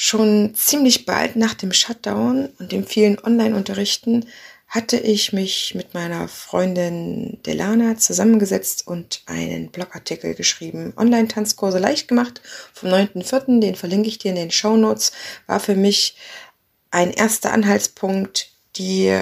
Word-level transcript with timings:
Schon 0.00 0.54
ziemlich 0.54 1.06
bald 1.06 1.34
nach 1.34 1.54
dem 1.54 1.72
Shutdown 1.72 2.50
und 2.60 2.70
dem 2.70 2.86
vielen 2.86 3.18
Online-Unterrichten 3.18 4.26
hatte 4.68 4.96
ich 4.96 5.32
mich 5.32 5.74
mit 5.74 5.92
meiner 5.92 6.28
Freundin 6.28 7.42
Delana 7.42 7.96
zusammengesetzt 7.96 8.86
und 8.86 9.22
einen 9.26 9.72
Blogartikel 9.72 10.36
geschrieben. 10.36 10.92
Online-Tanzkurse 10.96 11.80
leicht 11.80 12.06
gemacht 12.06 12.40
vom 12.72 12.90
9.4., 12.90 13.58
den 13.58 13.74
verlinke 13.74 14.08
ich 14.08 14.18
dir 14.18 14.28
in 14.28 14.36
den 14.36 14.52
Show 14.52 14.76
Notes, 14.76 15.10
war 15.48 15.58
für 15.58 15.74
mich 15.74 16.14
ein 16.92 17.10
erster 17.10 17.52
Anhaltspunkt, 17.52 18.52
die 18.76 19.12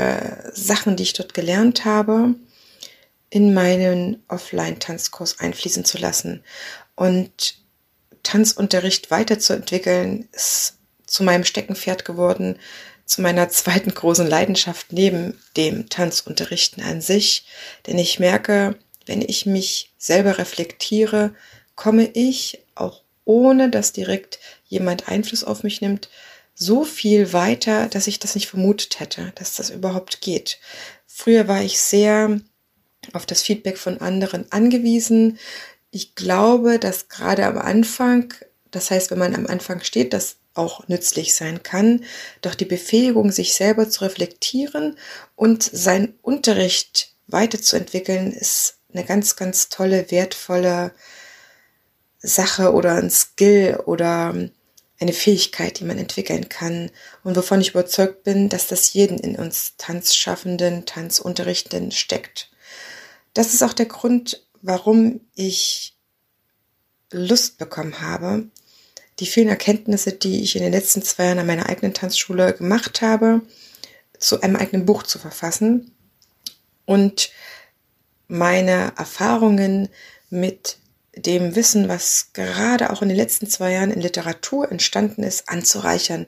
Sachen, 0.52 0.96
die 0.96 1.04
ich 1.04 1.14
dort 1.14 1.32
gelernt 1.32 1.86
habe, 1.86 2.34
in 3.30 3.54
meinen 3.54 4.22
Offline-Tanzkurs 4.29 5.40
einfließen 5.40 5.86
zu 5.86 5.96
lassen. 5.96 6.45
Und 6.96 7.64
Tanzunterricht 8.27 9.11
weiterzuentwickeln, 9.11 10.29
ist 10.32 10.79
zu 11.06 11.22
meinem 11.22 11.45
Steckenpferd 11.45 12.05
geworden, 12.05 12.59
zu 13.05 13.23
meiner 13.23 13.48
zweiten 13.48 13.95
großen 13.95 14.27
Leidenschaft 14.27 14.92
neben 14.92 15.41
dem 15.56 15.88
Tanzunterrichten 15.88 16.82
an 16.82 17.01
sich. 17.01 17.46
Denn 17.87 17.98
ich 17.98 18.18
merke, 18.18 18.77
wenn 19.06 19.23
ich 19.23 19.46
mich 19.46 19.92
selber 19.96 20.38
reflektiere, 20.38 21.34
komme 21.77 22.10
ich, 22.15 22.59
auch 22.74 23.02
ohne 23.24 23.70
dass 23.70 23.92
direkt 23.92 24.40
jemand 24.66 25.09
Einfluss 25.09 25.45
auf 25.45 25.62
mich 25.62 25.80
nimmt, 25.80 26.09
so 26.54 26.84
viel 26.84 27.32
weiter, 27.32 27.87
dass 27.87 28.09
ich 28.09 28.18
das 28.18 28.34
nicht 28.34 28.48
vermutet 28.48 28.98
hätte, 28.98 29.32
dass 29.37 29.54
das 29.54 29.70
überhaupt 29.70 30.20
geht. 30.20 30.59
Früher 31.06 31.46
war 31.46 31.62
ich 31.62 31.79
sehr 31.79 32.40
auf 33.12 33.24
das 33.24 33.43
Feedback 33.43 33.79
von 33.79 34.01
anderen 34.01 34.51
angewiesen. 34.51 35.38
Ich 35.96 36.14
glaube, 36.14 36.78
dass 36.78 37.09
gerade 37.09 37.46
am 37.46 37.56
Anfang, 37.56 38.34
das 38.70 38.91
heißt, 38.91 39.10
wenn 39.10 39.18
man 39.18 39.34
am 39.34 39.46
Anfang 39.46 39.82
steht, 39.82 40.12
das 40.12 40.37
auch 40.52 40.87
nützlich 40.88 41.34
sein 41.34 41.62
kann, 41.62 42.04
doch 42.42 42.54
die 42.54 42.66
Befähigung, 42.66 43.32
sich 43.32 43.54
selber 43.54 43.88
zu 43.88 44.04
reflektieren 44.04 44.98
und 45.37 45.62
seinen 45.62 46.18
Unterricht 46.21 47.15
weiterzuentwickeln, 47.29 48.30
ist 48.32 48.74
eine 48.93 49.04
ganz, 49.06 49.37
ganz 49.37 49.71
tolle, 49.71 50.10
wertvolle 50.10 50.93
Sache 52.18 52.74
oder 52.74 52.96
ein 52.96 53.10
Skill 53.10 53.82
oder 53.87 54.34
eine 55.01 55.12
Fähigkeit, 55.15 55.80
die 55.80 55.84
man 55.84 55.96
entwickeln 55.96 56.51
kann 56.51 56.90
und 57.24 57.37
wovon 57.37 57.62
ich 57.62 57.71
überzeugt 57.71 58.23
bin, 58.23 58.51
dass 58.51 58.66
das 58.66 58.93
jeden 58.93 59.18
in 59.18 59.37
uns 59.37 59.76
Tanzschaffenden, 59.78 60.84
Tanzunterrichtenden 60.84 61.90
steckt. 61.90 62.51
Das 63.32 63.54
ist 63.54 63.62
auch 63.62 63.73
der 63.73 63.87
Grund, 63.87 64.46
warum 64.66 65.20
ich 65.34 65.97
Lust 67.12 67.56
bekommen 67.56 68.00
habe, 68.00 68.48
die 69.20 69.26
vielen 69.26 69.48
Erkenntnisse, 69.48 70.12
die 70.12 70.42
ich 70.42 70.56
in 70.56 70.62
den 70.62 70.72
letzten 70.72 71.03
zwei 71.03 71.26
Jahren 71.26 71.38
an 71.38 71.47
meiner 71.47 71.69
eigenen 71.69 71.94
Tanzschule 71.94 72.53
gemacht 72.53 73.00
habe, 73.00 73.42
zu 74.19 74.41
einem 74.41 74.56
eigenen 74.56 74.84
Buch 74.84 75.04
zu 75.04 75.20
verfassen 75.20 75.94
und 76.84 77.31
meine 78.26 78.92
Erfahrungen 78.97 79.88
mit 80.31 80.78
dem 81.14 81.54
Wissen, 81.54 81.88
was 81.88 82.32
gerade 82.32 82.91
auch 82.91 83.03
in 83.03 83.09
den 83.09 83.16
letzten 83.16 83.48
zwei 83.48 83.72
Jahren 83.72 83.92
in 83.92 84.00
Literatur 84.00 84.70
entstanden 84.70 85.22
ist, 85.22 85.48
anzureichern, 85.48 86.26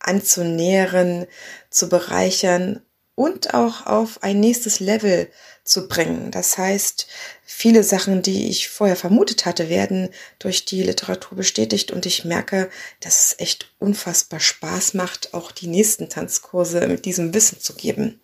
anzunähren, 0.00 1.26
zu 1.70 1.88
bereichern 1.88 2.82
und 3.14 3.54
auch 3.54 3.86
auf 3.86 4.24
ein 4.24 4.40
nächstes 4.40 4.80
Level 4.80 5.30
zu 5.70 5.86
bringen. 5.86 6.30
Das 6.30 6.58
heißt, 6.58 7.06
viele 7.44 7.84
Sachen, 7.84 8.22
die 8.22 8.48
ich 8.48 8.68
vorher 8.68 8.96
vermutet 8.96 9.46
hatte, 9.46 9.68
werden 9.68 10.08
durch 10.40 10.64
die 10.64 10.82
Literatur 10.82 11.36
bestätigt 11.38 11.92
und 11.92 12.06
ich 12.06 12.24
merke, 12.24 12.68
dass 12.98 13.26
es 13.26 13.38
echt 13.38 13.70
unfassbar 13.78 14.40
Spaß 14.40 14.94
macht, 14.94 15.32
auch 15.32 15.52
die 15.52 15.68
nächsten 15.68 16.08
Tanzkurse 16.08 16.88
mit 16.88 17.04
diesem 17.04 17.32
Wissen 17.34 17.60
zu 17.60 17.74
geben. 17.74 18.20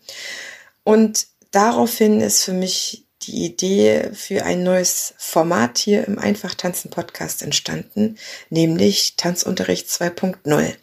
Und 0.82 1.28
daraufhin 1.52 2.20
ist 2.20 2.42
für 2.42 2.52
mich 2.52 3.04
die 3.22 3.44
Idee 3.44 4.10
für 4.12 4.44
ein 4.44 4.62
neues 4.62 5.14
Format 5.16 5.78
hier 5.78 6.06
im 6.06 6.18
Einfach 6.18 6.54
Tanzen 6.54 6.90
Podcast 6.90 7.42
entstanden, 7.42 8.18
nämlich 8.50 9.14
Tanzunterricht 9.16 9.88
2.0. 9.88 10.74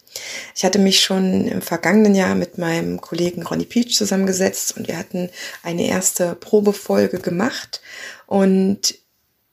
Ich 0.56 0.64
hatte 0.66 0.80
mich 0.80 1.02
schon 1.02 1.48
im 1.48 1.62
vergangenen 1.62 2.16
Jahr 2.16 2.36
mit 2.36 2.58
meinem 2.58 3.02
Kollegen 3.02 3.44
Ronny 3.44 3.66
Peach 3.66 3.96
zusammengesetzt 3.96 4.78
und 4.78 4.88
wir 4.88 4.98
hatten 4.98 5.30
eine 5.64 5.88
erste 5.88 6.36
Probefolge 6.36 7.20
gemacht 7.20 7.82
und 8.28 8.96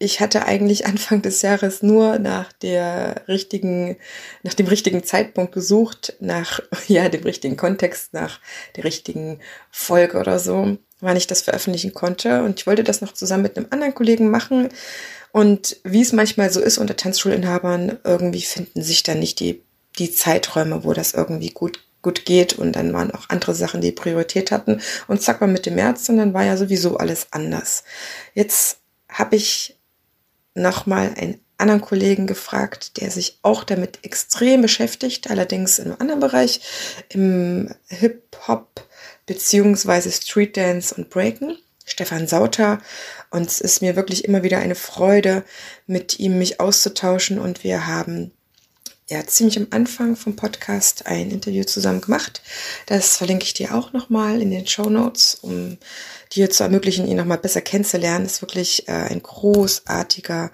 ich 0.02 0.20
hatte 0.20 0.46
eigentlich 0.46 0.86
Anfang 0.86 1.22
des 1.22 1.42
Jahres 1.42 1.82
nur 1.82 2.18
nach 2.18 2.52
der 2.52 3.22
richtigen, 3.28 3.96
nach 4.42 4.54
dem 4.54 4.66
richtigen 4.66 5.04
Zeitpunkt 5.04 5.52
gesucht, 5.52 6.16
nach, 6.18 6.60
ja, 6.88 7.08
dem 7.08 7.22
richtigen 7.22 7.56
Kontext, 7.56 8.12
nach 8.12 8.40
der 8.74 8.84
richtigen 8.84 9.38
Folge 9.70 10.18
oder 10.18 10.40
so, 10.40 10.78
wann 11.00 11.16
ich 11.16 11.28
das 11.28 11.42
veröffentlichen 11.42 11.94
konnte. 11.94 12.42
Und 12.42 12.58
ich 12.58 12.66
wollte 12.66 12.82
das 12.82 13.00
noch 13.00 13.12
zusammen 13.12 13.44
mit 13.44 13.56
einem 13.56 13.68
anderen 13.70 13.94
Kollegen 13.94 14.30
machen. 14.30 14.70
Und 15.32 15.76
wie 15.84 16.02
es 16.02 16.12
manchmal 16.12 16.50
so 16.50 16.60
ist 16.60 16.78
unter 16.78 16.96
Tanzschulinhabern, 16.96 18.00
irgendwie 18.02 18.42
finden 18.42 18.82
sich 18.82 19.04
dann 19.04 19.20
nicht 19.20 19.38
die 19.38 19.62
die 20.00 20.12
Zeiträume, 20.12 20.84
wo 20.84 20.92
das 20.92 21.14
irgendwie 21.14 21.50
gut 21.50 21.80
gut 22.02 22.24
geht 22.24 22.54
und 22.54 22.72
dann 22.72 22.92
waren 22.92 23.10
auch 23.10 23.28
andere 23.28 23.54
Sachen, 23.54 23.82
die 23.82 23.92
Priorität 23.92 24.50
hatten 24.50 24.80
und 25.06 25.20
zack 25.20 25.40
war 25.40 25.48
mit 25.48 25.66
dem 25.66 25.74
März 25.74 26.08
und 26.08 26.16
dann 26.16 26.32
war 26.32 26.44
ja 26.44 26.56
sowieso 26.56 26.96
alles 26.96 27.28
anders. 27.30 27.84
Jetzt 28.32 28.78
habe 29.08 29.36
ich 29.36 29.76
nochmal 30.54 31.12
einen 31.16 31.40
anderen 31.58 31.82
Kollegen 31.82 32.26
gefragt, 32.26 32.98
der 33.00 33.10
sich 33.10 33.38
auch 33.42 33.64
damit 33.64 33.98
extrem 34.02 34.62
beschäftigt, 34.62 35.30
allerdings 35.30 35.78
in 35.78 35.86
einem 35.86 35.96
anderen 35.98 36.20
Bereich, 36.20 36.62
im 37.10 37.74
Hip-Hop 37.88 38.86
beziehungsweise 39.26 40.10
Street 40.10 40.56
Dance 40.56 40.94
und 40.94 41.10
Breaken. 41.10 41.58
Stefan 41.84 42.28
Sauter. 42.28 42.80
Und 43.30 43.48
es 43.48 43.60
ist 43.60 43.82
mir 43.82 43.96
wirklich 43.96 44.24
immer 44.24 44.44
wieder 44.44 44.58
eine 44.58 44.76
Freude, 44.76 45.44
mit 45.86 46.20
ihm 46.20 46.38
mich 46.38 46.60
auszutauschen. 46.60 47.38
Und 47.40 47.64
wir 47.64 47.88
haben 47.88 48.32
ja 49.10 49.26
ziemlich 49.26 49.58
am 49.58 49.66
Anfang 49.70 50.16
vom 50.16 50.36
Podcast 50.36 51.06
ein 51.06 51.30
Interview 51.30 51.64
zusammen 51.64 52.00
gemacht. 52.00 52.42
Das 52.86 53.16
verlinke 53.16 53.44
ich 53.44 53.54
dir 53.54 53.74
auch 53.74 53.92
nochmal 53.92 54.40
in 54.40 54.50
den 54.50 54.66
Show 54.66 54.88
Notes, 54.88 55.34
um 55.42 55.78
dir 56.32 56.48
zu 56.50 56.62
ermöglichen, 56.62 57.08
ihn 57.08 57.16
nochmal 57.16 57.38
besser 57.38 57.60
kennenzulernen. 57.60 58.26
Ist 58.26 58.40
wirklich 58.40 58.88
äh, 58.88 58.92
ein 58.92 59.22
großartiger 59.22 60.52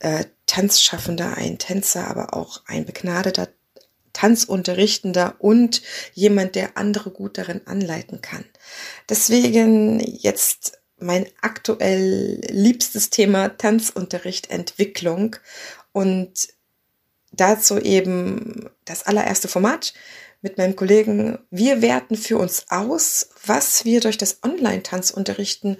äh, 0.00 0.24
Tanzschaffender, 0.44 1.36
ein 1.36 1.58
Tänzer, 1.58 2.06
aber 2.08 2.34
auch 2.34 2.62
ein 2.66 2.84
begnadeter 2.84 3.48
Tanzunterrichtender 4.12 5.36
und 5.38 5.82
jemand, 6.14 6.54
der 6.54 6.76
andere 6.76 7.10
gut 7.10 7.38
darin 7.38 7.66
anleiten 7.66 8.20
kann. 8.20 8.44
Deswegen 9.08 10.00
jetzt 10.00 10.78
mein 10.98 11.26
aktuell 11.40 12.40
liebstes 12.48 13.10
Thema 13.10 13.48
Tanzunterricht, 13.48 14.50
Entwicklung 14.50 15.36
und 15.92 16.48
dazu 17.32 17.78
eben 17.78 18.68
das 18.84 19.04
allererste 19.04 19.48
Format 19.48 19.94
mit 20.42 20.58
meinem 20.58 20.76
Kollegen. 20.76 21.38
Wir 21.50 21.82
werten 21.82 22.16
für 22.16 22.38
uns 22.38 22.66
aus, 22.68 23.30
was 23.44 23.84
wir 23.84 24.00
durch 24.00 24.18
das 24.18 24.42
Online-Tanzunterrichten 24.42 25.78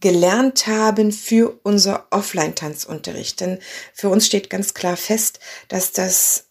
gelernt 0.00 0.66
haben 0.66 1.10
für 1.10 1.58
unser 1.62 2.06
Offline-Tanzunterricht. 2.10 3.40
Denn 3.40 3.58
für 3.94 4.08
uns 4.08 4.26
steht 4.26 4.50
ganz 4.50 4.74
klar 4.74 4.96
fest, 4.96 5.40
dass 5.68 5.92
das 5.92 6.44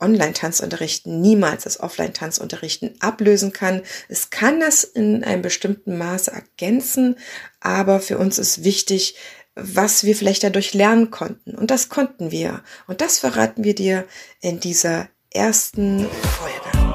Online-Tanzunterrichten 0.00 1.20
niemals 1.20 1.64
das 1.64 1.80
Offline-Tanzunterrichten 1.80 2.96
ablösen 3.00 3.52
kann. 3.52 3.82
Es 4.08 4.30
kann 4.30 4.60
es 4.60 4.84
in 4.84 5.24
einem 5.24 5.42
bestimmten 5.42 5.96
Maße 5.96 6.30
ergänzen, 6.30 7.16
aber 7.60 8.00
für 8.00 8.18
uns 8.18 8.38
ist 8.38 8.64
wichtig, 8.64 9.16
was 9.56 10.04
wir 10.04 10.14
vielleicht 10.14 10.44
dadurch 10.44 10.74
lernen 10.74 11.10
konnten. 11.10 11.54
Und 11.54 11.70
das 11.70 11.88
konnten 11.88 12.30
wir. 12.30 12.62
Und 12.86 13.00
das 13.00 13.18
verraten 13.18 13.64
wir 13.64 13.74
dir 13.74 14.04
in 14.40 14.60
dieser 14.60 15.08
ersten 15.30 16.06
Folge. 16.06 16.94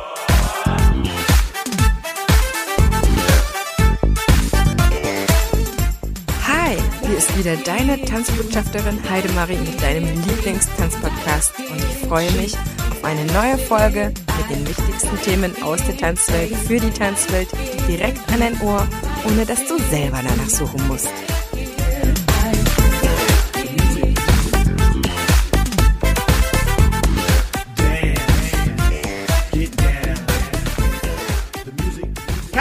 Hi, 6.48 6.78
hier 7.08 7.18
ist 7.18 7.38
wieder 7.38 7.56
deine 7.58 8.00
Tanzbotschafterin 8.06 9.10
Heidemarie 9.10 9.58
mit 9.58 9.82
deinem 9.82 10.06
Lieblingstanzpodcast. 10.28 11.58
Und 11.58 11.78
ich 11.78 12.08
freue 12.08 12.32
mich 12.34 12.56
auf 12.92 13.04
eine 13.04 13.26
neue 13.34 13.58
Folge 13.58 14.14
mit 14.38 14.50
den 14.56 14.68
wichtigsten 14.68 15.20
Themen 15.24 15.64
aus 15.64 15.84
der 15.88 15.98
Tanzwelt 15.98 16.56
für 16.68 16.80
die 16.80 16.92
Tanzwelt 16.92 17.50
direkt 17.88 18.20
an 18.32 18.40
dein 18.40 18.62
Ohr, 18.62 18.88
ohne 19.26 19.48
dass 19.48 19.66
du 19.66 19.80
selber 19.90 20.20
danach 20.24 20.50
suchen 20.50 20.88
musst. 20.88 21.10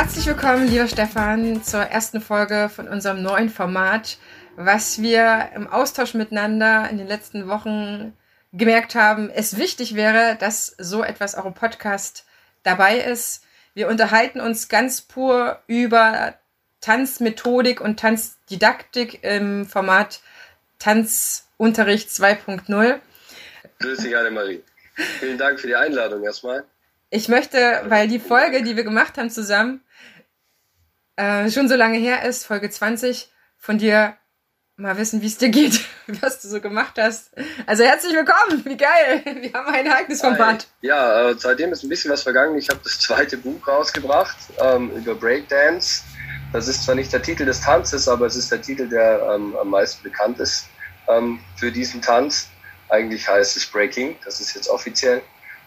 Herzlich 0.00 0.25
willkommen, 0.25 0.67
lieber 0.67 0.88
Stefan, 0.88 1.62
zur 1.62 1.82
ersten 1.82 2.23
Folge 2.23 2.70
von 2.75 2.88
unserem 2.88 3.23
neuen 3.23 3.50
Format, 3.50 4.17
was 4.56 5.02
wir 5.02 5.50
im 5.55 5.67
Austausch 5.67 6.14
miteinander 6.14 6.88
in 6.88 6.97
den 6.97 7.06
letzten 7.06 7.49
Wochen 7.49 8.17
gemerkt 8.55 8.94
haben, 8.94 9.29
es 9.29 9.58
wichtig 9.58 9.97
wäre, 9.97 10.38
dass 10.41 10.75
so 10.79 11.05
etwas 11.05 11.35
auch 11.35 11.44
im 11.44 11.52
Podcast 11.52 12.25
dabei 12.62 12.99
ist. 12.99 13.44
Wir 13.75 13.88
unterhalten 13.88 14.41
uns 14.41 14.70
ganz 14.70 15.02
pur 15.02 15.61
über 15.67 16.32
Tanzmethodik 16.81 17.82
und 17.82 18.00
Tanzdidaktik 18.00 19.23
im 19.23 19.67
Format 19.67 20.23
Tanzunterricht 20.79 22.08
2.0. 22.08 23.00
Grüß 23.81 23.99
dich, 23.99 24.17
Annemarie. 24.17 24.62
Vielen 24.94 25.37
Dank 25.37 25.61
für 25.61 25.67
die 25.67 25.76
Einladung 25.76 26.25
erstmal. 26.25 26.64
Ich 27.12 27.29
möchte, 27.29 27.83
weil 27.87 28.07
die 28.07 28.21
Folge, 28.21 28.62
die 28.62 28.77
wir 28.77 28.85
gemacht 28.85 29.19
haben 29.19 29.31
zusammen, 29.31 29.83
äh, 31.17 31.51
schon 31.51 31.69
so 31.69 31.75
lange 31.75 31.99
her 31.99 32.25
ist, 32.25 32.47
Folge 32.47 32.71
20, 32.71 33.29
von 33.59 33.79
dir 33.79 34.17
mal 34.77 34.97
wissen, 34.97 35.21
wie 35.21 35.27
es 35.27 35.37
dir 35.37 35.49
geht, 35.49 35.81
was 36.21 36.41
du 36.41 36.47
so 36.47 36.61
gemacht 36.61 36.95
hast. 36.99 37.33
Also 37.67 37.83
herzlich 37.83 38.15
willkommen, 38.15 38.65
wie 38.65 38.77
geil. 38.77 39.23
Wir 39.41 39.53
haben 39.53 39.75
ein 39.75 39.87
Ereignisformat. 39.87 40.69
Ja, 40.83 41.31
äh, 41.31 41.35
seitdem 41.37 41.73
ist 41.73 41.83
ein 41.83 41.89
bisschen 41.89 42.12
was 42.12 42.23
vergangen. 42.23 42.57
Ich 42.57 42.69
habe 42.69 42.79
das 42.85 43.01
zweite 43.01 43.37
Buch 43.37 43.67
rausgebracht 43.67 44.37
ähm, 44.62 44.93
über 44.93 45.17
Breakdance. 45.17 46.05
Das 46.53 46.69
ist 46.69 46.85
zwar 46.85 46.95
nicht 46.95 47.12
der 47.12 47.23
Titel 47.23 47.45
des 47.45 47.61
Tanzes, 47.61 48.07
aber 48.07 48.27
es 48.27 48.37
ist 48.37 48.53
der 48.53 48.62
Titel, 48.62 48.89
der 48.89 49.35
ähm, 49.35 49.57
am 49.57 49.71
meisten 49.71 50.05
bekannt 50.05 50.39
ist 50.39 50.69
ähm, 51.09 51.41
für 51.57 51.73
diesen 51.73 52.01
Tanz. 52.01 52.49
Eigentlich 52.89 53.29
heißt 53.29 53.57
es 53.57 53.67
Breaking, 53.67 54.17
das 54.25 54.41
ist 54.41 54.55
jetzt 54.55 54.69
offiziell. 54.69 55.23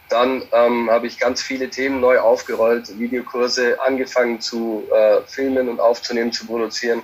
Dann 0.08 0.42
ähm, 0.52 0.90
habe 0.90 1.06
ich 1.06 1.18
ganz 1.18 1.42
viele 1.42 1.70
Themen 1.70 2.00
neu 2.00 2.18
aufgerollt, 2.18 2.98
Videokurse 2.98 3.80
angefangen 3.80 4.40
zu 4.40 4.84
äh, 4.94 5.22
filmen 5.26 5.68
und 5.68 5.80
aufzunehmen, 5.80 6.32
zu 6.32 6.46
produzieren 6.46 7.02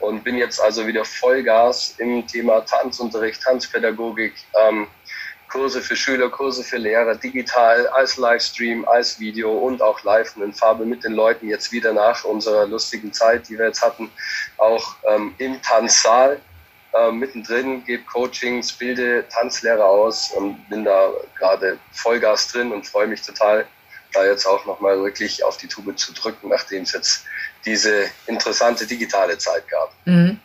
und 0.00 0.24
bin 0.24 0.36
jetzt 0.36 0.60
also 0.60 0.86
wieder 0.86 1.04
Vollgas 1.04 1.94
im 1.98 2.26
Thema 2.26 2.60
Tanzunterricht, 2.60 3.42
Tanzpädagogik, 3.42 4.34
ähm, 4.60 4.86
Kurse 5.48 5.82
für 5.82 5.96
Schüler, 5.96 6.30
Kurse 6.30 6.64
für 6.64 6.78
Lehrer, 6.78 7.14
digital, 7.14 7.86
als 7.88 8.16
Livestream, 8.16 8.86
als 8.86 9.20
Video 9.20 9.52
und 9.52 9.82
auch 9.82 10.02
live 10.02 10.34
und 10.36 10.42
in 10.42 10.54
Farbe 10.54 10.86
mit 10.86 11.04
den 11.04 11.12
Leuten 11.12 11.46
jetzt 11.46 11.72
wieder 11.72 11.92
nach 11.92 12.24
unserer 12.24 12.66
lustigen 12.66 13.12
Zeit, 13.12 13.48
die 13.48 13.58
wir 13.58 13.66
jetzt 13.66 13.82
hatten, 13.82 14.10
auch 14.56 14.96
ähm, 15.06 15.34
im 15.38 15.60
Tanzsaal. 15.60 16.40
Äh, 16.94 17.10
mittendrin, 17.10 17.84
gebe 17.84 18.04
Coachings, 18.04 18.72
bilde 18.72 19.24
Tanzlehrer 19.30 19.86
aus 19.86 20.30
und 20.32 20.68
bin 20.68 20.84
da 20.84 21.10
gerade 21.38 21.78
Vollgas 21.90 22.48
drin 22.48 22.70
und 22.70 22.86
freue 22.86 23.06
mich 23.06 23.22
total, 23.22 23.64
da 24.12 24.26
jetzt 24.26 24.44
auch 24.44 24.66
nochmal 24.66 25.02
wirklich 25.02 25.42
auf 25.42 25.56
die 25.56 25.68
Tube 25.68 25.96
zu 25.96 26.12
drücken, 26.12 26.50
nachdem 26.50 26.82
es 26.82 26.92
jetzt 26.92 27.24
diese 27.64 28.04
interessante 28.26 28.86
digitale 28.86 29.38
Zeit 29.38 29.66
gab. 29.68 29.94
Mhm. 30.04 30.38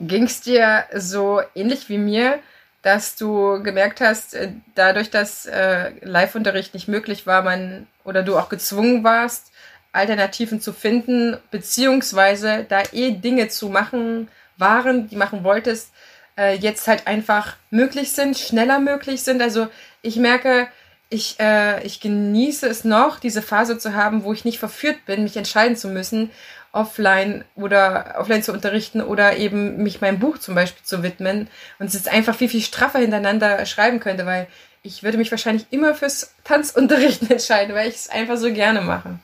Ging 0.00 0.24
es 0.24 0.40
dir 0.40 0.86
so 0.92 1.42
ähnlich 1.54 1.88
wie 1.88 1.98
mir, 1.98 2.40
dass 2.82 3.14
du 3.14 3.62
gemerkt 3.62 4.00
hast, 4.00 4.34
äh, 4.34 4.50
dadurch, 4.74 5.10
dass 5.10 5.46
äh, 5.46 5.92
Live-Unterricht 6.00 6.74
nicht 6.74 6.88
möglich 6.88 7.24
war, 7.24 7.42
man 7.42 7.86
oder 8.02 8.24
du 8.24 8.36
auch 8.36 8.48
gezwungen 8.48 9.04
warst, 9.04 9.52
Alternativen 9.92 10.60
zu 10.60 10.72
finden, 10.72 11.38
beziehungsweise 11.52 12.66
da 12.68 12.82
eh 12.90 13.12
Dinge 13.12 13.46
zu 13.46 13.68
machen 13.68 14.28
waren, 14.56 15.08
die 15.08 15.16
machen 15.16 15.44
wolltest, 15.44 15.92
äh, 16.36 16.56
jetzt 16.56 16.86
halt 16.88 17.06
einfach 17.06 17.56
möglich 17.70 18.12
sind, 18.12 18.38
schneller 18.38 18.78
möglich 18.78 19.22
sind. 19.22 19.42
Also 19.42 19.68
ich 20.02 20.16
merke, 20.16 20.68
ich, 21.10 21.38
äh, 21.38 21.84
ich 21.84 22.00
genieße 22.00 22.66
es 22.66 22.84
noch, 22.84 23.20
diese 23.20 23.42
Phase 23.42 23.78
zu 23.78 23.94
haben, 23.94 24.24
wo 24.24 24.32
ich 24.32 24.44
nicht 24.44 24.58
verführt 24.58 25.04
bin, 25.06 25.22
mich 25.22 25.36
entscheiden 25.36 25.76
zu 25.76 25.88
müssen, 25.88 26.30
offline 26.72 27.44
oder 27.54 28.16
offline 28.18 28.42
zu 28.42 28.52
unterrichten 28.52 29.00
oder 29.00 29.36
eben 29.36 29.82
mich 29.82 30.00
meinem 30.00 30.18
Buch 30.18 30.38
zum 30.38 30.56
Beispiel 30.56 30.82
zu 30.82 31.04
widmen 31.04 31.48
und 31.78 31.86
es 31.86 31.94
ist 31.94 32.08
einfach 32.08 32.34
viel, 32.34 32.48
viel 32.48 32.62
straffer 32.62 32.98
hintereinander 32.98 33.64
schreiben 33.64 34.00
könnte, 34.00 34.26
weil 34.26 34.48
ich 34.82 35.02
würde 35.02 35.16
mich 35.16 35.30
wahrscheinlich 35.30 35.66
immer 35.70 35.94
fürs 35.94 36.34
Tanzunterrichten 36.42 37.30
entscheiden, 37.30 37.74
weil 37.74 37.88
ich 37.88 37.94
es 37.94 38.08
einfach 38.10 38.36
so 38.36 38.52
gerne 38.52 38.80
mache. 38.80 39.18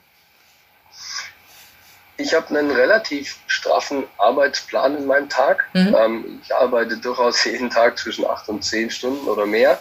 Ich 2.17 2.35
habe 2.35 2.57
einen 2.57 2.71
relativ 2.71 3.39
straffen 3.61 4.05
Arbeitsplan 4.17 4.97
in 4.97 5.07
meinem 5.07 5.29
Tag. 5.29 5.67
Mhm. 5.75 5.95
Ähm, 5.97 6.41
ich 6.43 6.55
arbeite 6.55 6.97
durchaus 6.97 7.45
jeden 7.45 7.71
Tag 7.71 7.99
zwischen 7.99 8.27
acht 8.27 8.49
und 8.49 8.65
zehn 8.65 8.91
Stunden 8.91 9.29
oder 9.29 9.47
mehr 9.47 9.79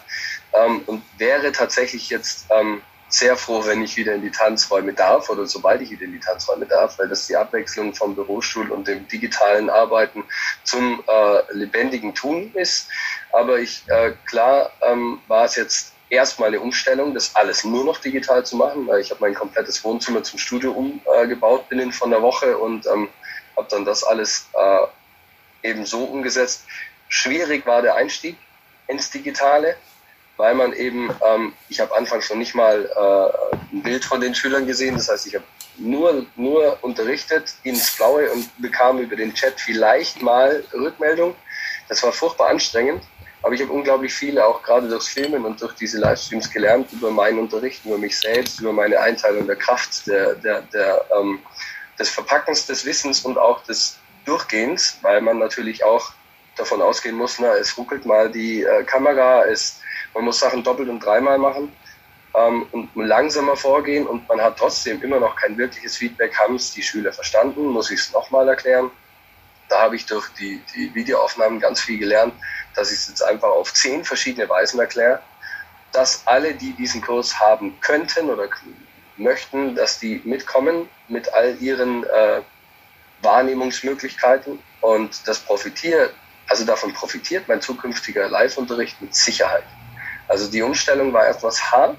ähm, 0.53 0.81
und 0.85 1.01
wäre 1.17 1.51
tatsächlich 1.51 2.09
jetzt 2.09 2.47
ähm, 2.49 2.81
sehr 3.07 3.37
froh, 3.37 3.65
wenn 3.65 3.81
ich 3.81 3.97
wieder 3.97 4.13
in 4.13 4.21
die 4.21 4.31
Tanzräume 4.31 4.93
darf 4.93 5.29
oder 5.29 5.47
sobald 5.47 5.81
ich 5.81 5.89
wieder 5.89 6.03
in 6.03 6.11
die 6.11 6.19
Tanzräume 6.19 6.67
darf, 6.67 6.99
weil 6.99 7.07
das 7.07 7.25
die 7.25 7.35
Abwechslung 7.35 7.95
vom 7.95 8.13
Bürostuhl 8.13 8.69
und 8.71 8.87
dem 8.87 9.07
digitalen 9.07 9.69
Arbeiten 9.69 10.23
zum 10.63 11.03
äh, 11.07 11.53
lebendigen 11.53 12.13
Tun 12.13 12.51
ist. 12.53 12.87
Aber 13.31 13.59
ich, 13.59 13.83
äh, 13.87 14.11
klar 14.25 14.71
ähm, 14.81 15.21
war 15.27 15.45
es 15.45 15.55
jetzt 15.55 15.93
erstmal 16.09 16.49
eine 16.49 16.59
Umstellung, 16.59 17.13
das 17.13 17.35
alles 17.35 17.63
nur 17.63 17.85
noch 17.85 17.99
digital 17.99 18.45
zu 18.45 18.55
machen, 18.57 18.87
weil 18.87 19.01
ich 19.01 19.11
habe 19.11 19.21
mein 19.21 19.33
komplettes 19.33 19.83
Wohnzimmer 19.83 20.23
zum 20.23 20.39
Studio 20.39 20.71
umgebaut 20.71 21.61
äh, 21.61 21.69
binnen 21.69 21.91
von 21.91 22.09
der 22.09 22.21
Woche 22.21 22.57
und 22.57 22.85
ähm, 22.87 23.09
habe 23.59 23.69
dann 23.69 23.85
das 23.85 24.03
alles 24.03 24.47
äh, 24.53 25.69
eben 25.69 25.85
so 25.85 26.06
umgesetzt. 26.06 26.65
Schwierig 27.07 27.65
war 27.65 27.81
der 27.81 27.95
Einstieg 27.95 28.38
ins 28.88 29.11
Digitale 29.11 29.75
weil 30.39 30.56
man 30.56 30.71
eben, 30.71 31.09
ähm, 31.27 31.51
ich 31.67 31.81
habe 31.81 31.94
anfangs 31.94 32.29
noch 32.29 32.38
nicht 32.38 32.56
mal 32.56 32.85
äh, 32.85 33.75
ein 33.75 33.83
Bild 33.83 34.06
von 34.06 34.21
den 34.21 34.33
Schülern 34.33 34.65
gesehen, 34.65 34.95
das 34.95 35.09
heißt, 35.09 35.27
ich 35.27 35.35
habe 35.35 35.44
nur, 35.77 36.25
nur 36.38 36.77
unterrichtet 36.81 37.53
ins 37.63 37.97
Blaue 37.97 38.31
und 38.31 38.50
bekam 38.61 39.00
über 39.00 39.17
den 39.17 39.33
Chat 39.33 39.59
vielleicht 39.59 40.21
mal 40.21 40.63
Rückmeldung. 40.73 41.35
Das 41.89 42.01
war 42.03 42.13
furchtbar 42.13 42.47
anstrengend, 42.47 43.03
aber 43.41 43.53
ich 43.53 43.62
habe 43.62 43.73
unglaublich 43.73 44.13
viele, 44.13 44.45
auch 44.45 44.63
gerade 44.63 44.88
durchs 44.88 45.09
Filmen 45.09 45.44
und 45.44 45.62
durch 45.62 45.73
diese 45.73 46.00
Livestreams 46.00 46.50
gelernt, 46.50 46.88
über 46.94 47.12
meinen 47.12 47.39
Unterricht, 47.39 47.83
über 47.83 47.97
mich 47.97 48.17
selbst, 48.17 48.62
über 48.62 48.71
meine 48.71 48.97
Einteilung 48.97 49.45
der 49.45 49.57
Kraft, 49.57 50.07
der, 50.07 50.35
der, 50.35 50.62
der, 50.62 51.03
ähm, 51.19 51.39
des 52.00 52.10
Verpackens 52.10 52.66
des 52.66 52.86
Wissens 52.86 53.25
und 53.25 53.38
auch 53.38 53.63
des 53.63 53.98
Durchgehens, 54.25 54.98
weil 55.01 55.22
man 55.22 55.40
natürlich 55.40 55.84
auch 55.84 56.12
davon 56.56 56.81
ausgehen 56.81 57.16
muss, 57.16 57.40
na, 57.40 57.56
es 57.56 57.78
ruckelt 57.78 58.06
mal 58.06 58.30
die 58.31 58.63
äh, 58.63 58.84
Kamera, 58.84 59.46
es 59.46 59.81
man 60.13 60.25
muss 60.25 60.40
Sachen 60.40 60.63
doppelt 60.63 60.90
und 60.90 61.00
dreimal 61.00 61.38
machen 61.38 61.72
ähm, 62.36 62.68
und 62.72 62.90
langsamer 62.96 63.56
vorgehen 63.56 64.07
und 64.07 64.28
man 64.28 64.42
hat 64.42 64.57
trotzdem 64.57 65.01
immer 65.01 65.19
noch 65.19 65.36
kein 65.36 65.57
wirkliches 65.57 65.98
Feedback. 65.98 66.38
Haben 66.38 66.56
es 66.56 66.74
die 66.74 66.84
Schüler 66.84 67.13
verstanden? 67.13 67.68
Muss 67.68 67.92
ich 67.92 68.00
es 68.00 68.12
nochmal 68.12 68.48
erklären? 68.48 68.92
Da 69.68 69.81
habe 69.81 69.96
ich 69.96 70.06
durch 70.06 70.28
die, 70.40 70.62
die 70.75 70.94
Videoaufnahmen 70.96 71.60
ganz 71.60 71.81
viel 71.81 72.00
gelernt, 72.00 72.34
dass 72.75 72.92
ich 72.92 73.00
es 73.00 73.10
jetzt 73.10 73.22
einfach 73.22 73.50
auf 73.50 73.74
zehn 73.74 74.04
verschiedene 74.04 74.50
Weisen 74.50 74.80
erkläre, 74.80 75.22
dass 75.92 76.25
alle, 76.25 76.54
die 76.56 76.74
diesen 76.74 77.01
Kurs 77.01 77.40
haben 77.40 77.80
könnten 77.81 78.30
oder 78.30 78.50
möchten, 79.19 79.75
dass 79.75 79.99
die 79.99 80.21
mitkommen 80.23 80.89
mit 81.07 81.33
all 81.33 81.57
ihren 81.61 82.03
äh, 82.03 82.41
Wahrnehmungsmöglichkeiten 83.21 84.59
und 84.81 85.27
das 85.27 85.39
profitiert, 85.39 86.13
also 86.47 86.65
davon 86.65 86.93
profitiert 86.93 87.47
mein 87.47 87.61
zukünftiger 87.61 88.29
Live-Unterricht 88.29 89.01
mit 89.01 89.13
Sicherheit. 89.13 89.63
Also 90.27 90.49
die 90.49 90.61
Umstellung 90.61 91.11
war 91.13 91.27
etwas 91.27 91.71
hart 91.71 91.97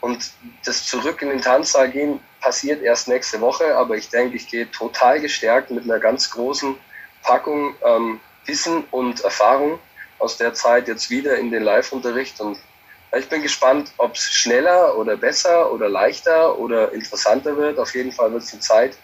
und 0.00 0.30
das 0.64 0.86
Zurück 0.86 1.22
in 1.22 1.28
den 1.28 1.42
Tanzsaal 1.42 1.90
gehen 1.90 2.20
passiert 2.40 2.82
erst 2.82 3.08
nächste 3.08 3.40
Woche, 3.40 3.76
aber 3.76 3.96
ich 3.96 4.08
denke, 4.08 4.36
ich 4.36 4.48
gehe 4.48 4.70
total 4.70 5.20
gestärkt 5.20 5.70
mit 5.70 5.84
einer 5.84 6.00
ganz 6.00 6.30
großen 6.30 6.76
Packung 7.22 7.74
ähm, 7.84 8.20
Wissen 8.46 8.84
und 8.90 9.20
Erfahrung 9.20 9.78
aus 10.18 10.36
der 10.36 10.54
Zeit 10.54 10.88
jetzt 10.88 11.10
wieder 11.10 11.36
in 11.36 11.50
den 11.50 11.62
Live-Unterricht 11.62 12.40
und 12.40 12.58
ich 13.18 13.28
bin 13.28 13.42
gespannt, 13.42 13.92
ob 13.96 14.14
es 14.14 14.22
schneller 14.32 14.96
oder 14.96 15.16
besser 15.16 15.72
oder 15.72 15.88
leichter 15.88 16.58
oder 16.58 16.92
interessanter 16.92 17.56
wird. 17.56 17.78
Auf 17.78 17.94
jeden 17.94 18.12
Fall 18.12 18.32
wird 18.32 18.42
es 18.42 18.52
eine 18.52 18.60
Zeit, 18.60 18.96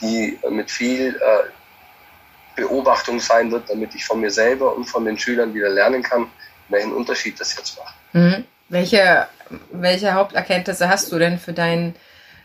die 0.00 0.38
mit 0.48 0.70
viel 0.70 1.16
äh, 1.16 2.60
Beobachtung 2.60 3.20
sein 3.20 3.50
wird, 3.50 3.68
damit 3.68 3.94
ich 3.94 4.04
von 4.04 4.20
mir 4.20 4.30
selber 4.30 4.74
und 4.76 4.84
von 4.84 5.04
den 5.04 5.18
Schülern 5.18 5.54
wieder 5.54 5.70
lernen 5.70 6.02
kann, 6.02 6.30
welchen 6.68 6.92
Unterschied 6.92 7.40
das 7.40 7.56
jetzt 7.56 7.78
macht. 7.78 7.94
Mhm. 8.12 8.44
Welche, 8.68 9.26
welche 9.72 10.14
Haupterkenntnisse 10.14 10.88
hast 10.88 11.10
du 11.10 11.18
denn 11.18 11.38
für 11.38 11.52
deinen 11.52 11.94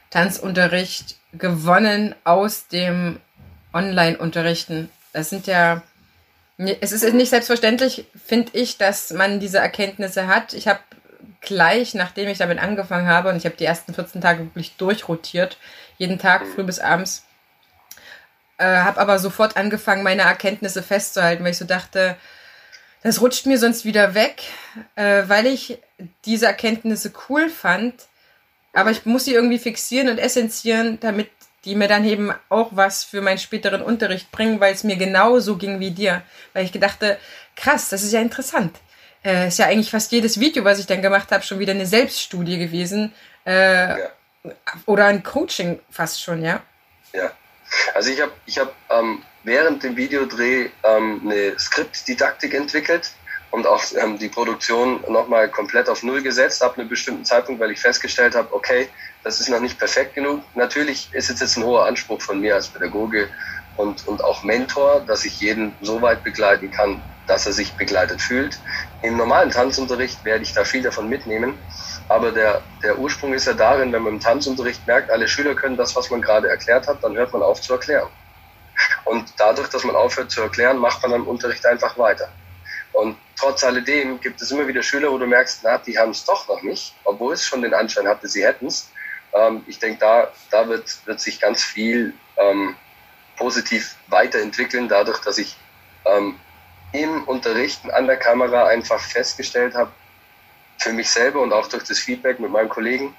Tanzunterricht 0.10 1.18
gewonnen 1.34 2.16
aus 2.24 2.68
dem 2.68 3.20
Online-Unterrichten? 3.74 4.90
Das 5.12 5.30
sind 5.30 5.48
ja, 5.48 5.84
es 6.58 6.92
ist 6.92 7.14
nicht 7.14 7.30
selbstverständlich, 7.30 8.06
finde 8.26 8.52
ich, 8.54 8.78
dass 8.78 9.12
man 9.12 9.40
diese 9.40 9.58
Erkenntnisse 9.58 10.28
hat. 10.28 10.54
Ich 10.54 10.68
habe 10.68 10.80
gleich, 11.44 11.94
nachdem 11.94 12.28
ich 12.28 12.38
damit 12.38 12.60
angefangen 12.60 13.08
habe, 13.08 13.30
und 13.30 13.38
ich 13.38 13.46
habe 13.46 13.56
die 13.56 13.66
ersten 13.66 13.94
14 13.94 14.22
Tage 14.22 14.46
wirklich 14.46 14.76
durchrotiert, 14.78 15.58
jeden 15.98 16.20
Tag 16.20 16.44
früh 16.54 16.64
bis 16.64 16.80
abends, 16.80 17.26
äh, 18.58 18.66
habe 18.66 19.00
aber 19.00 19.20
sofort 19.20 19.58
angefangen, 19.58 20.04
meine 20.04 20.24
Erkenntnisse 20.24 20.84
festzuhalten, 20.84 21.44
weil 21.44 21.52
ich 21.52 21.58
so 21.58 21.66
dachte, 21.66 22.16
das 23.04 23.20
rutscht 23.20 23.46
mir 23.46 23.58
sonst 23.58 23.84
wieder 23.84 24.16
weg, 24.16 24.44
äh, 24.96 25.24
weil 25.28 25.46
ich 25.46 25.80
diese 26.26 26.46
Erkenntnisse 26.46 27.12
cool 27.28 27.50
fand. 27.50 27.94
Aber 28.72 28.92
ich 28.92 29.06
muss 29.06 29.26
sie 29.26 29.34
irgendwie 29.34 29.60
fixieren 29.60 30.10
und 30.10 30.18
essenzieren, 30.18 31.00
damit 31.00 31.30
die 31.66 31.76
mir 31.76 31.88
dann 31.88 32.06
eben 32.06 32.34
auch 32.50 32.70
was 32.72 33.04
für 33.04 33.22
meinen 33.22 33.38
späteren 33.38 33.82
Unterricht 33.82 34.32
bringen, 34.32 34.60
weil 34.60 34.74
es 34.74 34.84
mir 34.84 34.96
genauso 34.96 35.58
ging 35.58 35.80
wie 35.80 35.92
dir. 35.92 36.22
Weil 36.54 36.66
ich 36.66 36.72
gedachte, 36.72 37.18
krass, 37.56 37.90
das 37.90 38.04
ist 38.04 38.14
ja 38.14 38.22
interessant. 38.22 38.78
Äh, 39.24 39.48
ist 39.48 39.60
ja 39.60 39.68
eigentlich 39.68 39.92
fast 39.92 40.12
jedes 40.12 40.40
Video, 40.40 40.64
was 40.64 40.80
ich 40.80 40.86
dann 40.86 41.02
gemacht 41.02 41.32
habe, 41.32 41.44
schon 41.44 41.60
wieder 41.60 41.72
eine 41.72 41.86
Selbststudie 41.86 42.58
gewesen. 42.58 43.14
Äh, 43.46 43.52
ja. 43.54 43.98
Oder 44.86 45.06
ein 45.06 45.24
Coaching 45.24 45.80
fast 45.90 46.22
schon, 46.22 46.44
ja? 46.44 46.62
Ja. 47.14 47.32
Also 47.94 48.12
ich 48.12 48.22
habe 48.22 48.32
ich 48.46 48.60
hab, 48.60 48.74
ähm, 48.90 49.24
während 49.44 49.84
dem 49.84 49.96
Videodreh 49.96 50.70
ähm, 50.84 51.22
eine 51.24 51.58
Skriptdidaktik 51.58 52.54
entwickelt 52.54 53.12
und 53.52 53.68
auch 53.68 53.84
ähm, 53.96 54.18
die 54.18 54.30
Produktion 54.30 55.04
nochmal 55.08 55.50
komplett 55.50 55.88
auf 55.88 56.04
Null 56.04 56.22
gesetzt 56.22 56.62
ab 56.64 56.78
einem 56.78 56.90
bestimmten 56.90 57.24
Zeitpunkt, 57.24 57.62
weil 57.62 57.72
ich 57.72 57.80
festgestellt 57.80 58.36
habe, 58.36 58.54
okay, 58.54 58.90
das 59.24 59.40
ist 59.40 59.50
noch 59.50 59.60
nicht 59.60 59.80
perfekt 59.80 60.16
genug. 60.16 60.44
Natürlich 60.56 61.10
ist 61.14 61.30
es 61.30 61.40
jetzt 61.40 61.58
ein 61.58 61.64
hoher 61.64 61.86
Anspruch 61.86 62.22
von 62.22 62.42
mir 62.42 62.56
als 62.56 62.68
Pädagoge 62.68 63.30
und, 63.78 64.08
und 64.08 64.24
auch 64.24 64.44
Mentor, 64.44 65.02
dass 65.08 65.24
ich 65.26 65.40
jeden 65.40 65.74
so 65.82 66.02
weit 66.02 66.24
begleiten 66.24 66.72
kann, 66.72 67.02
dass 67.28 67.46
er 67.46 67.54
sich 67.54 67.78
begleitet 67.78 68.22
fühlt. 68.22 68.60
Im 69.02 69.18
normalen 69.18 69.52
Tanzunterricht 69.52 70.24
werde 70.26 70.44
ich 70.44 70.54
da 70.54 70.66
viel 70.66 70.82
davon 70.82 71.10
mitnehmen. 71.10 71.58
Aber 72.10 72.32
der, 72.32 72.62
der 72.84 73.00
Ursprung 73.00 73.34
ist 73.34 73.48
ja 73.48 73.54
darin, 73.54 73.92
wenn 73.94 74.04
man 74.04 74.14
im 74.14 74.20
Tanzunterricht 74.20 74.86
merkt, 74.88 75.10
alle 75.10 75.28
Schüler 75.28 75.56
können 75.56 75.78
das, 75.78 75.96
was 75.96 76.10
man 76.10 76.22
gerade 76.22 76.50
erklärt 76.50 76.88
hat, 76.88 77.04
dann 77.04 77.16
hört 77.16 77.34
man 77.34 77.42
auf 77.42 77.62
zu 77.62 77.74
erklären. 77.74 78.10
Und 79.06 79.34
dadurch, 79.38 79.70
dass 79.70 79.84
man 79.84 79.96
aufhört 79.96 80.32
zu 80.32 80.42
erklären, 80.42 80.78
macht 80.78 81.02
man 81.02 81.14
im 81.14 81.28
Unterricht 81.28 81.66
einfach 81.66 81.98
weiter. 81.98 82.30
Und 82.92 83.18
trotz 83.36 83.64
alledem 83.64 84.20
gibt 84.20 84.42
es 84.42 84.52
immer 84.52 84.68
wieder 84.68 84.84
Schüler, 84.84 85.12
wo 85.12 85.18
du 85.18 85.26
merkst, 85.26 85.62
na, 85.64 85.78
die 85.78 85.98
haben 85.98 86.12
es 86.12 86.26
doch 86.26 86.48
noch 86.48 86.62
nicht, 86.62 86.96
obwohl 87.04 87.34
es 87.34 87.46
schon 87.46 87.62
den 87.62 87.74
Anschein 87.74 88.08
hatte, 88.08 88.28
sie 88.28 88.46
hätten 88.46 88.68
es. 88.68 88.92
Ähm, 89.34 89.64
ich 89.68 89.80
denke, 89.80 90.00
da, 90.00 90.32
da 90.52 90.68
wird, 90.68 91.06
wird 91.06 91.20
sich 91.20 91.40
ganz 91.40 91.64
viel 91.64 92.14
ähm, 92.38 92.76
positiv 93.36 93.96
weiterentwickeln, 94.08 94.88
dadurch, 94.88 95.20
dass 95.22 95.38
ich 95.38 95.58
ähm, 96.06 96.40
im 96.94 97.24
Unterrichten 97.26 97.92
an 97.92 98.08
der 98.08 98.18
Kamera 98.18 98.68
einfach 98.68 99.00
festgestellt 99.00 99.76
habe, 99.76 99.92
für 100.78 100.94
mich 100.94 101.10
selber 101.10 101.42
und 101.42 101.52
auch 101.52 101.68
durch 101.68 101.84
das 101.84 102.00
Feedback 102.00 102.40
mit 102.40 102.52
meinen 102.52 102.70
Kollegen, 102.70 103.16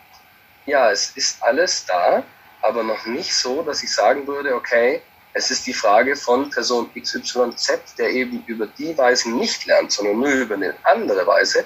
ja, 0.67 0.91
es 0.91 1.11
ist 1.11 1.43
alles 1.43 1.85
da, 1.87 2.23
aber 2.63 2.83
noch 2.83 3.05
nicht 3.05 3.35
so, 3.35 3.63
dass 3.63 3.83
ich 3.83 3.93
sagen 3.93 4.27
würde, 4.27 4.55
okay, 4.55 5.03
es 5.35 5.51
ist 5.51 5.67
die 5.67 5.75
Frage 5.75 6.17
von 6.17 6.49
Person 6.51 6.91
XYZ, 6.95 7.97
der 7.99 8.11
eben 8.11 8.45
über 8.47 8.67
die 8.67 8.97
Weise 8.97 9.31
nicht 9.31 9.67
lernt, 9.67 9.93
sondern 9.93 10.21
nur 10.21 10.31
über 10.31 10.55
eine 10.55 10.75
andere 10.85 11.27
Weise, 11.27 11.65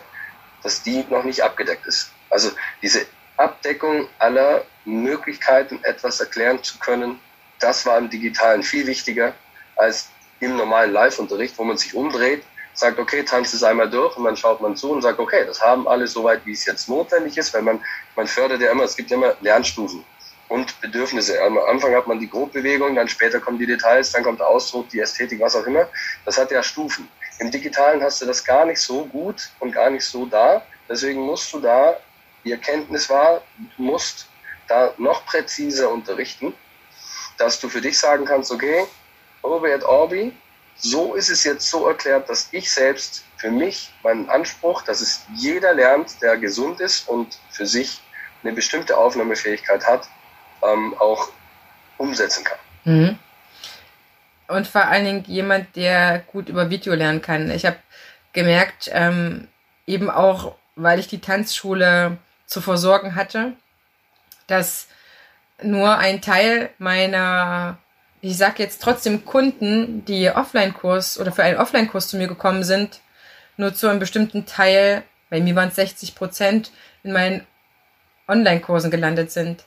dass 0.62 0.82
die 0.82 1.04
noch 1.10 1.22
nicht 1.22 1.42
abgedeckt 1.42 1.86
ist. 1.86 2.10
Also 2.30 2.50
diese 2.82 3.06
Abdeckung 3.36 4.08
aller 4.18 4.64
Möglichkeiten, 4.84 5.78
etwas 5.84 6.18
erklären 6.18 6.62
zu 6.62 6.78
können, 6.78 7.20
das 7.60 7.84
war 7.84 7.98
im 7.98 8.08
Digitalen 8.08 8.62
viel 8.62 8.86
wichtiger 8.86 9.34
als 9.76 10.08
im 10.40 10.56
normalen 10.56 10.92
Live-Unterricht, 10.92 11.58
wo 11.58 11.64
man 11.64 11.76
sich 11.76 11.94
umdreht, 11.94 12.44
sagt, 12.74 12.98
okay, 12.98 13.24
tanzt 13.24 13.54
es 13.54 13.62
einmal 13.62 13.90
durch 13.90 14.16
und 14.16 14.24
dann 14.24 14.36
schaut 14.36 14.60
man 14.60 14.76
zu 14.76 14.92
und 14.92 15.02
sagt, 15.02 15.18
okay, 15.18 15.44
das 15.44 15.60
haben 15.60 15.88
alle 15.88 16.06
soweit, 16.06 16.46
wie 16.46 16.52
es 16.52 16.64
jetzt 16.64 16.88
notwendig 16.88 17.36
ist, 17.36 17.52
weil 17.52 17.62
man, 17.62 17.80
man 18.14 18.26
fördert 18.26 18.60
ja 18.60 18.70
immer, 18.70 18.84
es 18.84 18.96
gibt 18.96 19.10
ja 19.10 19.16
immer 19.16 19.34
Lernstufen 19.40 20.04
und 20.48 20.80
Bedürfnisse. 20.80 21.42
Am 21.42 21.58
Anfang 21.58 21.94
hat 21.94 22.06
man 22.06 22.20
die 22.20 22.28
Grobbewegung, 22.28 22.94
dann 22.94 23.08
später 23.08 23.40
kommen 23.40 23.58
die 23.58 23.66
Details, 23.66 24.12
dann 24.12 24.22
kommt 24.22 24.38
der 24.38 24.46
Ausdruck, 24.46 24.88
die 24.90 25.00
Ästhetik, 25.00 25.40
was 25.40 25.56
auch 25.56 25.66
immer. 25.66 25.88
Das 26.24 26.38
hat 26.38 26.50
ja 26.50 26.62
Stufen. 26.62 27.08
Im 27.40 27.50
Digitalen 27.50 28.02
hast 28.02 28.22
du 28.22 28.26
das 28.26 28.44
gar 28.44 28.64
nicht 28.64 28.80
so 28.80 29.04
gut 29.04 29.50
und 29.60 29.72
gar 29.72 29.90
nicht 29.90 30.04
so 30.04 30.26
da. 30.26 30.62
Deswegen 30.88 31.20
musst 31.20 31.52
du 31.52 31.60
da, 31.60 31.96
die 32.44 32.52
Erkenntnis 32.52 33.10
war, 33.10 33.42
du 33.76 33.82
musst 33.82 34.28
da 34.68 34.92
noch 34.98 35.24
präziser 35.26 35.90
unterrichten, 35.90 36.54
dass 37.36 37.60
du 37.60 37.68
für 37.68 37.80
dich 37.80 37.98
sagen 37.98 38.24
kannst, 38.24 38.50
okay, 38.50 38.86
Orbi 39.42 39.70
et 39.70 39.84
Orbi, 39.84 40.32
so 40.76 41.14
ist 41.14 41.30
es 41.30 41.44
jetzt 41.44 41.68
so 41.68 41.88
erklärt, 41.88 42.28
dass 42.28 42.48
ich 42.52 42.70
selbst 42.72 43.24
für 43.36 43.50
mich 43.50 43.92
meinen 44.02 44.28
Anspruch, 44.28 44.82
dass 44.82 45.00
es 45.00 45.24
jeder 45.34 45.74
lernt, 45.74 46.22
der 46.22 46.36
gesund 46.36 46.80
ist 46.80 47.08
und 47.08 47.38
für 47.50 47.66
sich 47.66 48.00
eine 48.42 48.52
bestimmte 48.52 48.96
Aufnahmefähigkeit 48.96 49.86
hat, 49.86 50.08
ähm, 50.62 50.94
auch 50.98 51.28
umsetzen 51.96 52.44
kann. 52.44 52.58
Mhm. 52.84 53.18
Und 54.48 54.66
vor 54.66 54.86
allen 54.86 55.04
Dingen 55.04 55.24
jemand, 55.26 55.76
der 55.76 56.20
gut 56.20 56.48
über 56.48 56.70
Video 56.70 56.94
lernen 56.94 57.20
kann. 57.20 57.50
Ich 57.50 57.66
habe 57.66 57.76
gemerkt, 58.32 58.88
ähm, 58.92 59.48
eben 59.86 60.10
auch, 60.10 60.54
weil 60.74 60.98
ich 60.98 61.08
die 61.08 61.20
Tanzschule 61.20 62.18
zu 62.46 62.60
versorgen 62.60 63.14
hatte, 63.14 63.52
dass 64.46 64.88
nur 65.62 65.98
ein 65.98 66.22
Teil 66.22 66.70
meiner, 66.78 67.78
ich 68.20 68.36
sag 68.36 68.58
jetzt 68.58 68.82
trotzdem 68.82 69.24
Kunden, 69.24 70.04
die 70.04 70.30
Offline-Kurs 70.30 71.18
oder 71.18 71.32
für 71.32 71.44
einen 71.44 71.58
Offline-Kurs 71.58 72.08
zu 72.08 72.16
mir 72.16 72.28
gekommen 72.28 72.64
sind, 72.64 73.00
nur 73.56 73.74
zu 73.74 73.88
einem 73.88 73.98
bestimmten 73.98 74.46
Teil, 74.46 75.02
bei 75.30 75.40
mir 75.40 75.54
waren 75.54 75.68
es 75.68 75.76
60 75.76 76.14
Prozent, 76.14 76.72
in 77.02 77.12
meinen 77.12 77.46
Online-Kursen 78.26 78.90
gelandet 78.90 79.30
sind. 79.30 79.64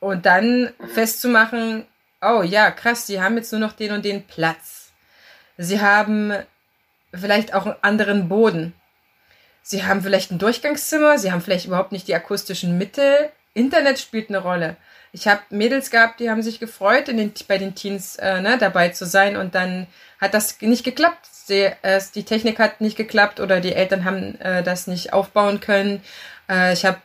Und 0.00 0.26
dann 0.26 0.70
festzumachen, 0.92 1.86
oh 2.20 2.42
ja, 2.42 2.70
krass, 2.70 3.06
sie 3.06 3.20
haben 3.20 3.36
jetzt 3.36 3.52
nur 3.52 3.60
noch 3.60 3.72
den 3.72 3.92
und 3.92 4.04
den 4.04 4.26
Platz. 4.26 4.92
Sie 5.56 5.80
haben 5.80 6.32
vielleicht 7.12 7.54
auch 7.54 7.66
einen 7.66 7.76
anderen 7.82 8.28
Boden. 8.28 8.74
Sie 9.62 9.84
haben 9.84 10.02
vielleicht 10.02 10.30
ein 10.30 10.38
Durchgangszimmer, 10.38 11.18
sie 11.18 11.32
haben 11.32 11.40
vielleicht 11.40 11.66
überhaupt 11.66 11.92
nicht 11.92 12.06
die 12.06 12.14
akustischen 12.14 12.76
Mittel. 12.76 13.30
Internet 13.54 13.98
spielt 13.98 14.28
eine 14.28 14.38
Rolle. 14.38 14.76
Ich 15.14 15.28
habe 15.28 15.42
Mädels 15.50 15.92
gehabt, 15.92 16.18
die 16.18 16.28
haben 16.28 16.42
sich 16.42 16.58
gefreut, 16.58 17.08
in 17.08 17.16
den, 17.16 17.32
bei 17.46 17.56
den 17.56 17.76
Teens 17.76 18.16
äh, 18.16 18.40
ne, 18.40 18.58
dabei 18.58 18.88
zu 18.88 19.06
sein 19.06 19.36
und 19.36 19.54
dann 19.54 19.86
hat 20.20 20.34
das 20.34 20.60
nicht 20.60 20.82
geklappt. 20.82 21.24
Sie, 21.30 21.70
äh, 21.82 22.00
die 22.16 22.24
Technik 22.24 22.58
hat 22.58 22.80
nicht 22.80 22.96
geklappt 22.96 23.38
oder 23.38 23.60
die 23.60 23.74
Eltern 23.74 24.04
haben 24.04 24.40
äh, 24.40 24.64
das 24.64 24.88
nicht 24.88 25.12
aufbauen 25.12 25.60
können. 25.60 26.02
Äh, 26.50 26.72
ich 26.72 26.84
habe 26.84 26.98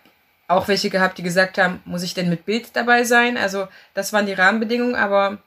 auch 0.48 0.68
welche 0.68 0.89
gehabt, 0.89 1.20
die 1.20 1.24
gesagt 1.24 1.60
haben, 1.60 1.84
muss 1.86 2.01
ich 2.01 2.16
denn 2.16 2.32
mit 2.32 2.46
Bild 2.46 2.75
dabei 2.75 3.04
sein? 3.04 3.38
Also 3.38 3.68
das 3.94 4.12
waren 4.12 4.25
die 4.25 4.34
Rahmenbedingungen, 4.34 4.96
aber 4.96 5.38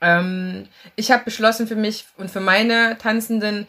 ähm, 0.00 0.68
ich 0.94 1.10
habe 1.10 1.24
beschlossen 1.24 1.68
für 1.68 1.76
mich 1.76 2.06
und 2.16 2.30
für 2.30 2.40
meine 2.40 2.96
Tanzenden 2.96 3.68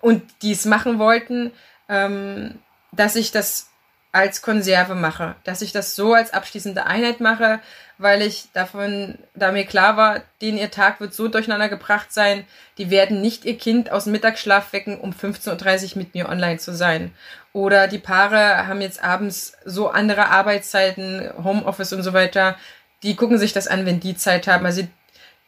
und 0.00 0.24
die 0.42 0.50
es 0.50 0.64
machen 0.64 0.98
wollten, 0.98 1.52
ähm, 1.88 2.58
dass 2.90 3.14
ich 3.14 3.30
das 3.30 3.70
als 4.14 4.42
Konserve 4.42 4.94
mache, 4.94 5.34
dass 5.42 5.60
ich 5.60 5.72
das 5.72 5.96
so 5.96 6.14
als 6.14 6.32
abschließende 6.32 6.86
Einheit 6.86 7.18
mache, 7.18 7.58
weil 7.98 8.22
ich 8.22 8.46
davon, 8.52 9.18
da 9.34 9.50
mir 9.50 9.64
klar 9.64 9.96
war, 9.96 10.22
denen 10.40 10.56
ihr 10.56 10.70
Tag 10.70 11.00
wird 11.00 11.12
so 11.12 11.26
durcheinander 11.26 11.68
gebracht 11.68 12.12
sein, 12.12 12.44
die 12.78 12.90
werden 12.90 13.20
nicht 13.20 13.44
ihr 13.44 13.58
Kind 13.58 13.90
aus 13.90 14.04
dem 14.04 14.12
Mittagsschlaf 14.12 14.72
wecken, 14.72 15.00
um 15.00 15.10
15.30 15.10 15.92
Uhr 15.92 15.98
mit 15.98 16.14
mir 16.14 16.28
online 16.28 16.58
zu 16.58 16.72
sein. 16.72 17.12
Oder 17.52 17.88
die 17.88 17.98
Paare 17.98 18.68
haben 18.68 18.80
jetzt 18.80 19.02
abends 19.02 19.56
so 19.64 19.90
andere 19.90 20.28
Arbeitszeiten, 20.28 21.30
Homeoffice 21.42 21.92
und 21.92 22.04
so 22.04 22.12
weiter, 22.12 22.56
die 23.02 23.16
gucken 23.16 23.38
sich 23.38 23.52
das 23.52 23.66
an, 23.66 23.84
wenn 23.84 23.98
die 23.98 24.16
Zeit 24.16 24.46
haben. 24.46 24.64
Also 24.64 24.86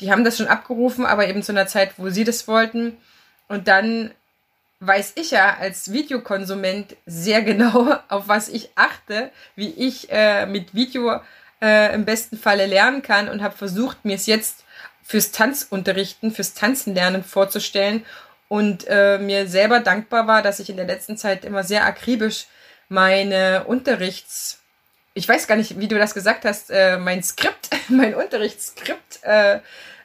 die 0.01 0.11
haben 0.11 0.25
das 0.25 0.39
schon 0.39 0.49
abgerufen, 0.49 1.07
aber 1.07 1.29
eben 1.29 1.45
zu 1.45 1.53
einer 1.53 1.69
Zeit, 1.69 1.93
wo 1.99 2.11
sie 2.11 2.25
das 2.25 2.49
wollten. 2.49 2.97
Und 3.47 3.69
dann 3.69 4.11
weiß 4.81 5.13
ich 5.17 5.31
ja 5.31 5.57
als 5.59 5.93
Videokonsument 5.93 6.97
sehr 7.07 7.43
genau, 7.43 7.97
auf 8.09 8.29
was 8.29 8.49
ich 8.49 8.71
achte, 8.75 9.31
wie 9.55 9.71
ich 9.71 10.11
äh, 10.11 10.47
mit 10.47 10.75
Video 10.75 11.21
äh, 11.63 11.95
im 11.95 12.05
besten 12.05 12.39
Falle 12.39 12.67
lernen 12.67 13.03
kann 13.03 13.29
und 13.29 13.43
habe 13.43 13.57
versucht, 13.57 14.05
mir 14.05 14.17
es 14.17 14.27
jetzt 14.27 14.65
fürs 15.03 15.31
Tanzunterrichten, 15.31 16.33
fürs 16.33 16.55
Tanzen 16.55 16.95
lernen 16.95 17.23
vorzustellen 17.25 18.05
und 18.49 18.87
äh, 18.89 19.19
mir 19.19 19.49
selber 19.49 19.81
dankbar 19.81 20.27
war, 20.27 20.43
dass 20.43 20.61
ich 20.61 20.69
in 20.69 20.77
der 20.77 20.87
letzten 20.87 21.17
Zeit 21.17 21.45
immer 21.45 21.65
sehr 21.65 21.85
akribisch 21.85 22.47
meine 22.89 23.65
Unterrichts, 23.65 24.63
ich 25.15 25.29
weiß 25.29 25.47
gar 25.47 25.57
nicht, 25.57 25.81
wie 25.81 25.89
du 25.89 25.99
das 25.99 26.15
gesagt 26.15 26.45
hast, 26.45 26.71
äh, 26.71 26.99
mein 26.99 27.23
Skript, 27.23 27.71
mein 27.89 28.15
Unterrichtsskript 28.15 29.23
äh, 29.23 29.61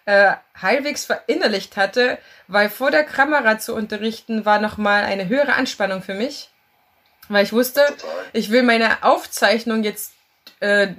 äh, 0.06 0.34
halbwegs 0.60 1.06
verinnerlicht 1.06 1.78
hatte, 1.78 2.18
weil 2.48 2.70
vor 2.70 2.92
der 2.92 3.04
Kamera 3.04 3.60
zu 3.60 3.76
unterrichten 3.76 4.46
war 4.46 4.60
nochmal 4.60 5.04
eine 5.04 5.28
höhere 5.28 5.54
Anspannung 5.54 6.02
für 6.02 6.14
mich, 6.14 6.50
weil 7.30 7.44
ich 7.44 7.54
wusste, 7.54 7.82
ich 8.34 8.50
will 8.52 8.64
meine 8.64 9.04
Aufzeichnung 9.04 9.84
jetzt 9.84 10.14
äh, 10.60 10.90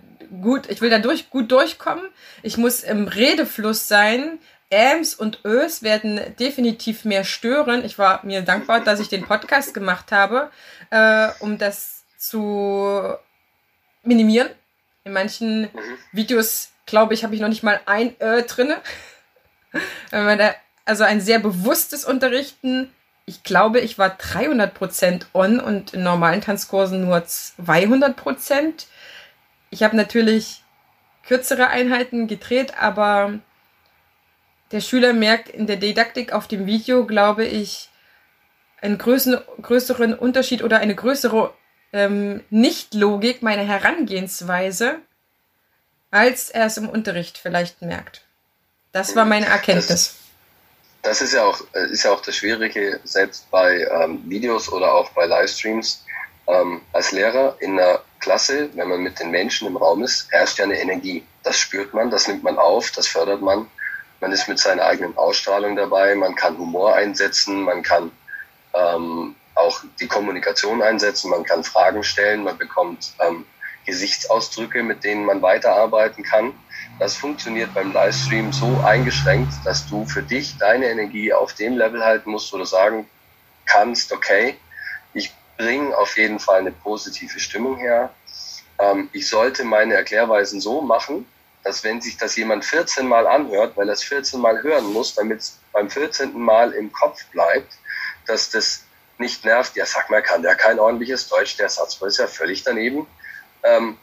gut, 0.40 0.70
ich 0.70 0.80
will 0.80 0.90
da 0.90 0.98
durch, 0.98 1.30
gut 1.30 1.50
durchkommen, 1.50 2.08
ich 2.42 2.56
muss 2.56 2.82
im 2.82 3.08
Redefluss 3.08 3.88
sein, 3.88 4.38
Äms 4.72 5.14
und 5.14 5.40
Ös 5.44 5.82
werden 5.82 6.18
definitiv 6.40 7.04
mehr 7.04 7.24
stören. 7.24 7.84
Ich 7.84 7.98
war 7.98 8.24
mir 8.24 8.40
dankbar, 8.40 8.80
dass 8.80 9.00
ich 9.00 9.10
den 9.10 9.26
Podcast 9.26 9.74
gemacht 9.74 10.12
habe, 10.12 10.50
äh, 10.88 11.28
um 11.40 11.58
das 11.58 12.04
zu 12.16 13.14
minimieren. 14.02 14.48
In 15.04 15.12
manchen 15.12 15.62
mhm. 15.62 15.68
Videos 16.12 16.71
glaube 16.86 17.14
ich, 17.14 17.24
habe 17.24 17.34
ich 17.34 17.40
noch 17.40 17.48
nicht 17.48 17.62
mal 17.62 17.80
ein 17.86 18.18
äh 18.20 18.42
drinne. 18.42 18.78
also 20.84 21.04
ein 21.04 21.20
sehr 21.20 21.38
bewusstes 21.38 22.04
Unterrichten. 22.04 22.92
Ich 23.24 23.42
glaube, 23.44 23.80
ich 23.80 23.98
war 23.98 24.16
300% 24.16 25.26
on 25.32 25.60
und 25.60 25.94
in 25.94 26.02
normalen 26.02 26.40
Tanzkursen 26.40 27.04
nur 27.04 27.18
200%. 27.18 28.86
Ich 29.70 29.82
habe 29.82 29.96
natürlich 29.96 30.62
kürzere 31.24 31.68
Einheiten 31.68 32.26
gedreht, 32.26 32.74
aber 32.78 33.38
der 34.72 34.80
Schüler 34.80 35.12
merkt 35.12 35.48
in 35.48 35.66
der 35.66 35.76
Didaktik 35.76 36.32
auf 36.32 36.48
dem 36.48 36.66
Video, 36.66 37.06
glaube 37.06 37.44
ich, 37.44 37.90
einen 38.80 38.98
größeren, 38.98 39.42
größeren 39.62 40.14
Unterschied 40.14 40.62
oder 40.62 40.78
eine 40.80 40.94
größere 40.94 41.54
ähm, 41.92 42.42
Nicht-Logik 42.50 43.42
meiner 43.42 43.62
Herangehensweise, 43.62 44.98
als 46.12 46.50
er 46.50 46.66
es 46.66 46.76
im 46.76 46.88
Unterricht 46.88 47.38
vielleicht 47.38 47.82
merkt. 47.82 48.22
Das 48.92 49.16
war 49.16 49.24
meine 49.24 49.46
Erkenntnis. 49.46 49.88
Das, 49.88 50.14
das 51.02 51.22
ist 51.22 51.32
ja 51.32 51.42
auch 51.42 51.60
ist 51.90 52.04
ja 52.04 52.12
auch 52.12 52.20
das 52.20 52.36
Schwierige 52.36 53.00
selbst 53.02 53.50
bei 53.50 53.88
ähm, 53.90 54.22
Videos 54.28 54.70
oder 54.70 54.94
auch 54.94 55.10
bei 55.10 55.26
Livestreams 55.26 56.04
ähm, 56.46 56.82
als 56.92 57.10
Lehrer 57.10 57.56
in 57.60 57.78
einer 57.78 58.02
Klasse, 58.20 58.68
wenn 58.74 58.88
man 58.88 59.00
mit 59.00 59.18
den 59.18 59.30
Menschen 59.30 59.66
im 59.66 59.76
Raum 59.76 60.04
ist, 60.04 60.30
herrscht 60.30 60.58
ja 60.58 60.64
eine 60.64 60.78
Energie. 60.78 61.24
Das 61.42 61.58
spürt 61.58 61.92
man, 61.94 62.10
das 62.10 62.28
nimmt 62.28 62.44
man 62.44 62.58
auf, 62.58 62.92
das 62.92 63.08
fördert 63.08 63.40
man. 63.40 63.66
Man 64.20 64.30
ist 64.30 64.48
mit 64.48 64.58
seiner 64.58 64.84
eigenen 64.84 65.16
Ausstrahlung 65.16 65.74
dabei, 65.74 66.14
man 66.14 66.34
kann 66.36 66.56
Humor 66.56 66.94
einsetzen, 66.94 67.62
man 67.62 67.82
kann 67.82 68.12
ähm, 68.74 69.34
auch 69.54 69.82
die 69.98 70.06
Kommunikation 70.06 70.82
einsetzen, 70.82 71.30
man 71.30 71.44
kann 71.44 71.64
Fragen 71.64 72.04
stellen, 72.04 72.44
man 72.44 72.56
bekommt 72.58 73.12
ähm, 73.18 73.44
Gesichtsausdrücke, 73.86 74.82
mit 74.82 75.04
denen 75.04 75.24
man 75.24 75.42
weiterarbeiten 75.42 76.24
kann. 76.24 76.54
Das 76.98 77.16
funktioniert 77.16 77.74
beim 77.74 77.92
Livestream 77.92 78.52
so 78.52 78.80
eingeschränkt, 78.84 79.52
dass 79.64 79.88
du 79.88 80.04
für 80.06 80.22
dich 80.22 80.56
deine 80.58 80.86
Energie 80.86 81.32
auf 81.32 81.54
dem 81.54 81.76
Level 81.76 82.04
halten 82.04 82.30
musst, 82.30 82.52
du 82.52 82.64
sagen 82.64 83.08
kannst, 83.64 84.12
okay, 84.12 84.56
ich 85.14 85.32
bringe 85.56 85.96
auf 85.96 86.16
jeden 86.16 86.38
Fall 86.38 86.60
eine 86.60 86.72
positive 86.72 87.40
Stimmung 87.40 87.76
her. 87.76 88.10
Ähm, 88.78 89.08
ich 89.12 89.28
sollte 89.28 89.64
meine 89.64 89.94
Erklärweisen 89.94 90.60
so 90.60 90.80
machen, 90.80 91.26
dass 91.64 91.84
wenn 91.84 92.00
sich 92.00 92.16
das 92.16 92.36
jemand 92.36 92.64
14 92.64 93.06
Mal 93.06 93.26
anhört, 93.26 93.76
weil 93.76 93.88
er 93.88 93.94
es 93.94 94.02
14 94.02 94.40
Mal 94.40 94.62
hören 94.62 94.92
muss, 94.92 95.14
damit 95.14 95.40
es 95.40 95.58
beim 95.72 95.88
14. 95.88 96.38
Mal 96.38 96.72
im 96.72 96.92
Kopf 96.92 97.24
bleibt, 97.26 97.72
dass 98.26 98.50
das 98.50 98.84
nicht 99.18 99.44
nervt. 99.44 99.76
Ja, 99.76 99.86
sag 99.86 100.10
mal, 100.10 100.22
kann 100.22 100.42
der 100.42 100.54
kein 100.54 100.78
ordentliches 100.78 101.28
Deutsch? 101.28 101.56
Der 101.56 101.68
Satzbau 101.68 102.06
ist 102.06 102.18
ja 102.18 102.26
völlig 102.26 102.64
daneben. 102.64 103.06
Ähm, 103.62 103.96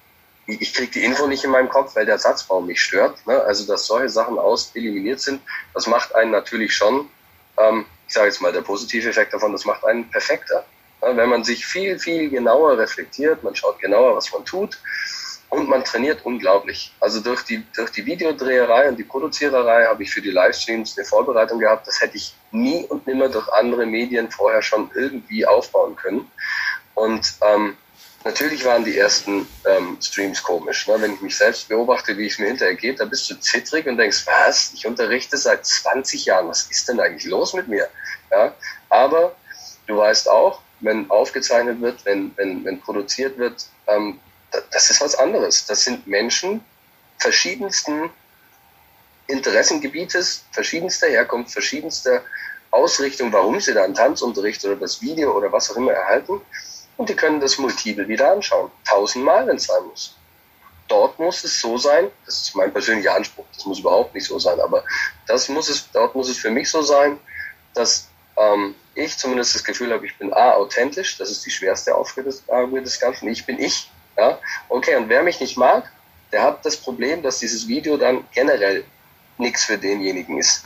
ich 0.48 0.74
kriege 0.74 0.92
die 0.92 1.04
Info 1.04 1.28
nicht 1.28 1.44
in 1.44 1.52
meinem 1.52 1.70
Kopf, 1.70 1.96
weil 1.96 2.06
der 2.06 2.18
Satzbau 2.18 2.62
mich 2.62 2.82
stört. 2.82 3.26
Ne? 3.28 3.40
Also, 3.42 3.66
dass 3.68 3.86
solche 3.86 4.10
Sachen 4.10 4.40
aus 4.40 4.72
eliminiert 4.74 5.20
sind, 5.20 5.42
das 5.74 5.88
macht 5.88 6.16
einen 6.16 6.32
natürlich 6.32 6.74
schon, 6.74 7.10
ähm, 7.58 7.86
ich 8.08 8.14
sage 8.14 8.28
jetzt 8.28 8.42
mal, 8.42 8.52
der 8.52 8.62
positive 8.62 9.10
Effekt 9.10 9.34
davon, 9.34 9.52
das 9.52 9.66
macht 9.66 9.86
einen 9.86 10.10
perfekter. 10.10 10.66
Ne? 11.02 11.16
Wenn 11.16 11.30
man 11.30 11.44
sich 11.44 11.66
viel, 11.66 12.00
viel 12.00 12.30
genauer 12.30 12.78
reflektiert, 12.78 13.44
man 13.44 13.56
schaut 13.56 13.80
genauer, 13.80 14.16
was 14.16 14.32
man 14.32 14.44
tut 14.46 14.80
und 15.50 15.68
man 15.68 15.84
trainiert 15.84 16.26
unglaublich. 16.26 16.94
Also 17.00 17.20
durch 17.22 17.44
die, 17.44 17.64
durch 17.76 17.92
die 17.92 18.06
Videodreherei 18.06 18.90
und 18.90 18.98
die 18.98 19.04
Produziererei 19.04 19.86
habe 19.86 20.04
ich 20.04 20.12
für 20.12 20.22
die 20.22 20.32
Livestreams 20.32 20.98
eine 20.98 21.06
Vorbereitung 21.06 21.60
gehabt. 21.60 21.88
Das 21.88 22.02
hätte 22.02 22.18
ich 22.18 22.36
nie 22.52 22.86
und 22.86 23.06
nimmer 23.08 23.30
durch 23.30 23.52
andere 23.54 23.86
Medien 23.86 24.30
vorher 24.32 24.62
schon 24.62 24.92
irgendwie 24.96 25.46
aufbauen 25.46 25.96
können. 25.96 26.32
Und 26.94 27.34
ähm, 27.42 27.78
natürlich 28.24 28.66
waren 28.66 28.84
die 28.84 28.98
ersten 28.98 29.48
ähm, 29.66 29.98
Streams 30.02 30.44
komisch. 30.44 30.88
Ne? 30.88 30.96
Wenn 31.00 31.14
ich 31.14 31.22
mich 31.22 31.38
selbst 31.38 31.68
beobachte, 31.70 32.18
wie 32.18 32.28
es 32.28 32.40
mir 32.40 32.48
hinterher 32.48 32.76
geht, 32.76 33.00
da 33.00 33.06
bist 33.06 33.30
du 33.30 33.40
zittrig 33.40 33.88
und 33.88 33.98
denkst, 33.98 34.26
was? 34.26 34.74
Ich 34.74 34.86
unterrichte 34.86 35.38
seit 35.38 35.66
20 35.66 36.26
Jahren. 36.26 36.48
Was 36.48 36.64
ist 36.64 36.88
denn 36.90 37.00
eigentlich 37.00 37.26
los 37.26 37.54
mit 37.54 37.68
mir? 37.68 37.88
Ja? 38.32 38.54
Aber 38.90 39.36
du 39.88 39.98
weißt 39.98 40.30
auch, 40.30 40.62
wenn 40.82 41.10
aufgezeichnet 41.10 41.82
wird, 41.82 42.06
wenn, 42.06 42.32
wenn, 42.38 42.64
wenn 42.66 42.80
produziert 42.80 43.38
wird, 43.38 43.66
ähm, 43.88 44.20
das 44.72 44.90
ist 44.90 45.02
was 45.02 45.16
anderes. 45.16 45.66
Das 45.66 45.84
sind 45.84 46.08
Menschen 46.08 46.64
verschiedensten 47.18 48.10
Interessengebietes, 49.28 50.46
verschiedenster 50.52 51.08
Herkunft, 51.08 51.52
verschiedenster 51.52 52.24
Ausrichtung, 52.72 53.32
warum 53.32 53.60
sie 53.60 53.74
da 53.74 53.84
einen 53.84 53.94
Tanzunterricht 53.94 54.64
oder 54.66 54.76
das 54.76 55.02
Video 55.02 55.36
oder 55.36 55.52
was 55.52 55.70
auch 55.72 55.76
immer 55.76 55.92
erhalten. 55.92 56.42
Und 57.00 57.08
die 57.08 57.16
können 57.16 57.40
das 57.40 57.58
multiple 57.58 58.10
wieder 58.10 58.30
anschauen. 58.30 58.70
Tausendmal, 58.84 59.48
wenn 59.48 59.56
es 59.56 59.68
sein 59.68 59.86
muss. 59.86 60.18
Dort 60.90 61.18
muss 61.18 61.42
es 61.46 61.62
so 61.62 61.78
sein, 61.78 62.12
das 62.26 62.42
ist 62.42 62.56
mein 62.58 62.74
persönlicher 62.74 63.16
Anspruch, 63.16 63.46
das 63.56 63.66
muss 63.66 63.80
überhaupt 63.80 64.14
nicht 64.14 64.26
so 64.26 64.38
sein, 64.38 64.60
aber 64.60 64.84
das 65.26 65.48
muss 65.48 65.70
es, 65.70 65.90
dort 65.94 66.14
muss 66.14 66.28
es 66.28 66.38
für 66.38 66.50
mich 66.50 66.70
so 66.70 66.82
sein, 66.82 67.18
dass 67.74 68.10
ähm, 68.36 68.76
ich 68.96 69.18
zumindest 69.18 69.56
das 69.56 69.64
Gefühl 69.64 69.94
habe, 69.94 70.06
ich 70.06 70.18
bin 70.18 70.34
A, 70.34 70.56
authentisch, 70.56 71.18
das 71.18 71.32
ist 71.32 71.46
die 71.46 71.52
schwerste 71.52 71.96
Aufgabe 71.96 72.32
des, 72.82 73.00
Ganzen, 73.00 73.30
ich 73.30 73.46
bin 73.46 73.60
ich, 73.60 73.90
ja? 74.18 74.38
Okay, 74.68 74.98
und 74.98 75.08
wer 75.08 75.24
mich 75.24 75.40
nicht 75.40 75.58
mag, 75.58 75.90
der 76.34 76.44
hat 76.44 76.66
das 76.66 76.76
Problem, 76.76 77.24
dass 77.24 77.40
dieses 77.40 77.66
Video 77.70 77.96
dann 77.96 78.26
generell 78.34 78.84
nichts 79.38 79.64
für 79.64 79.78
denjenigen 79.78 80.38
ist. 80.38 80.66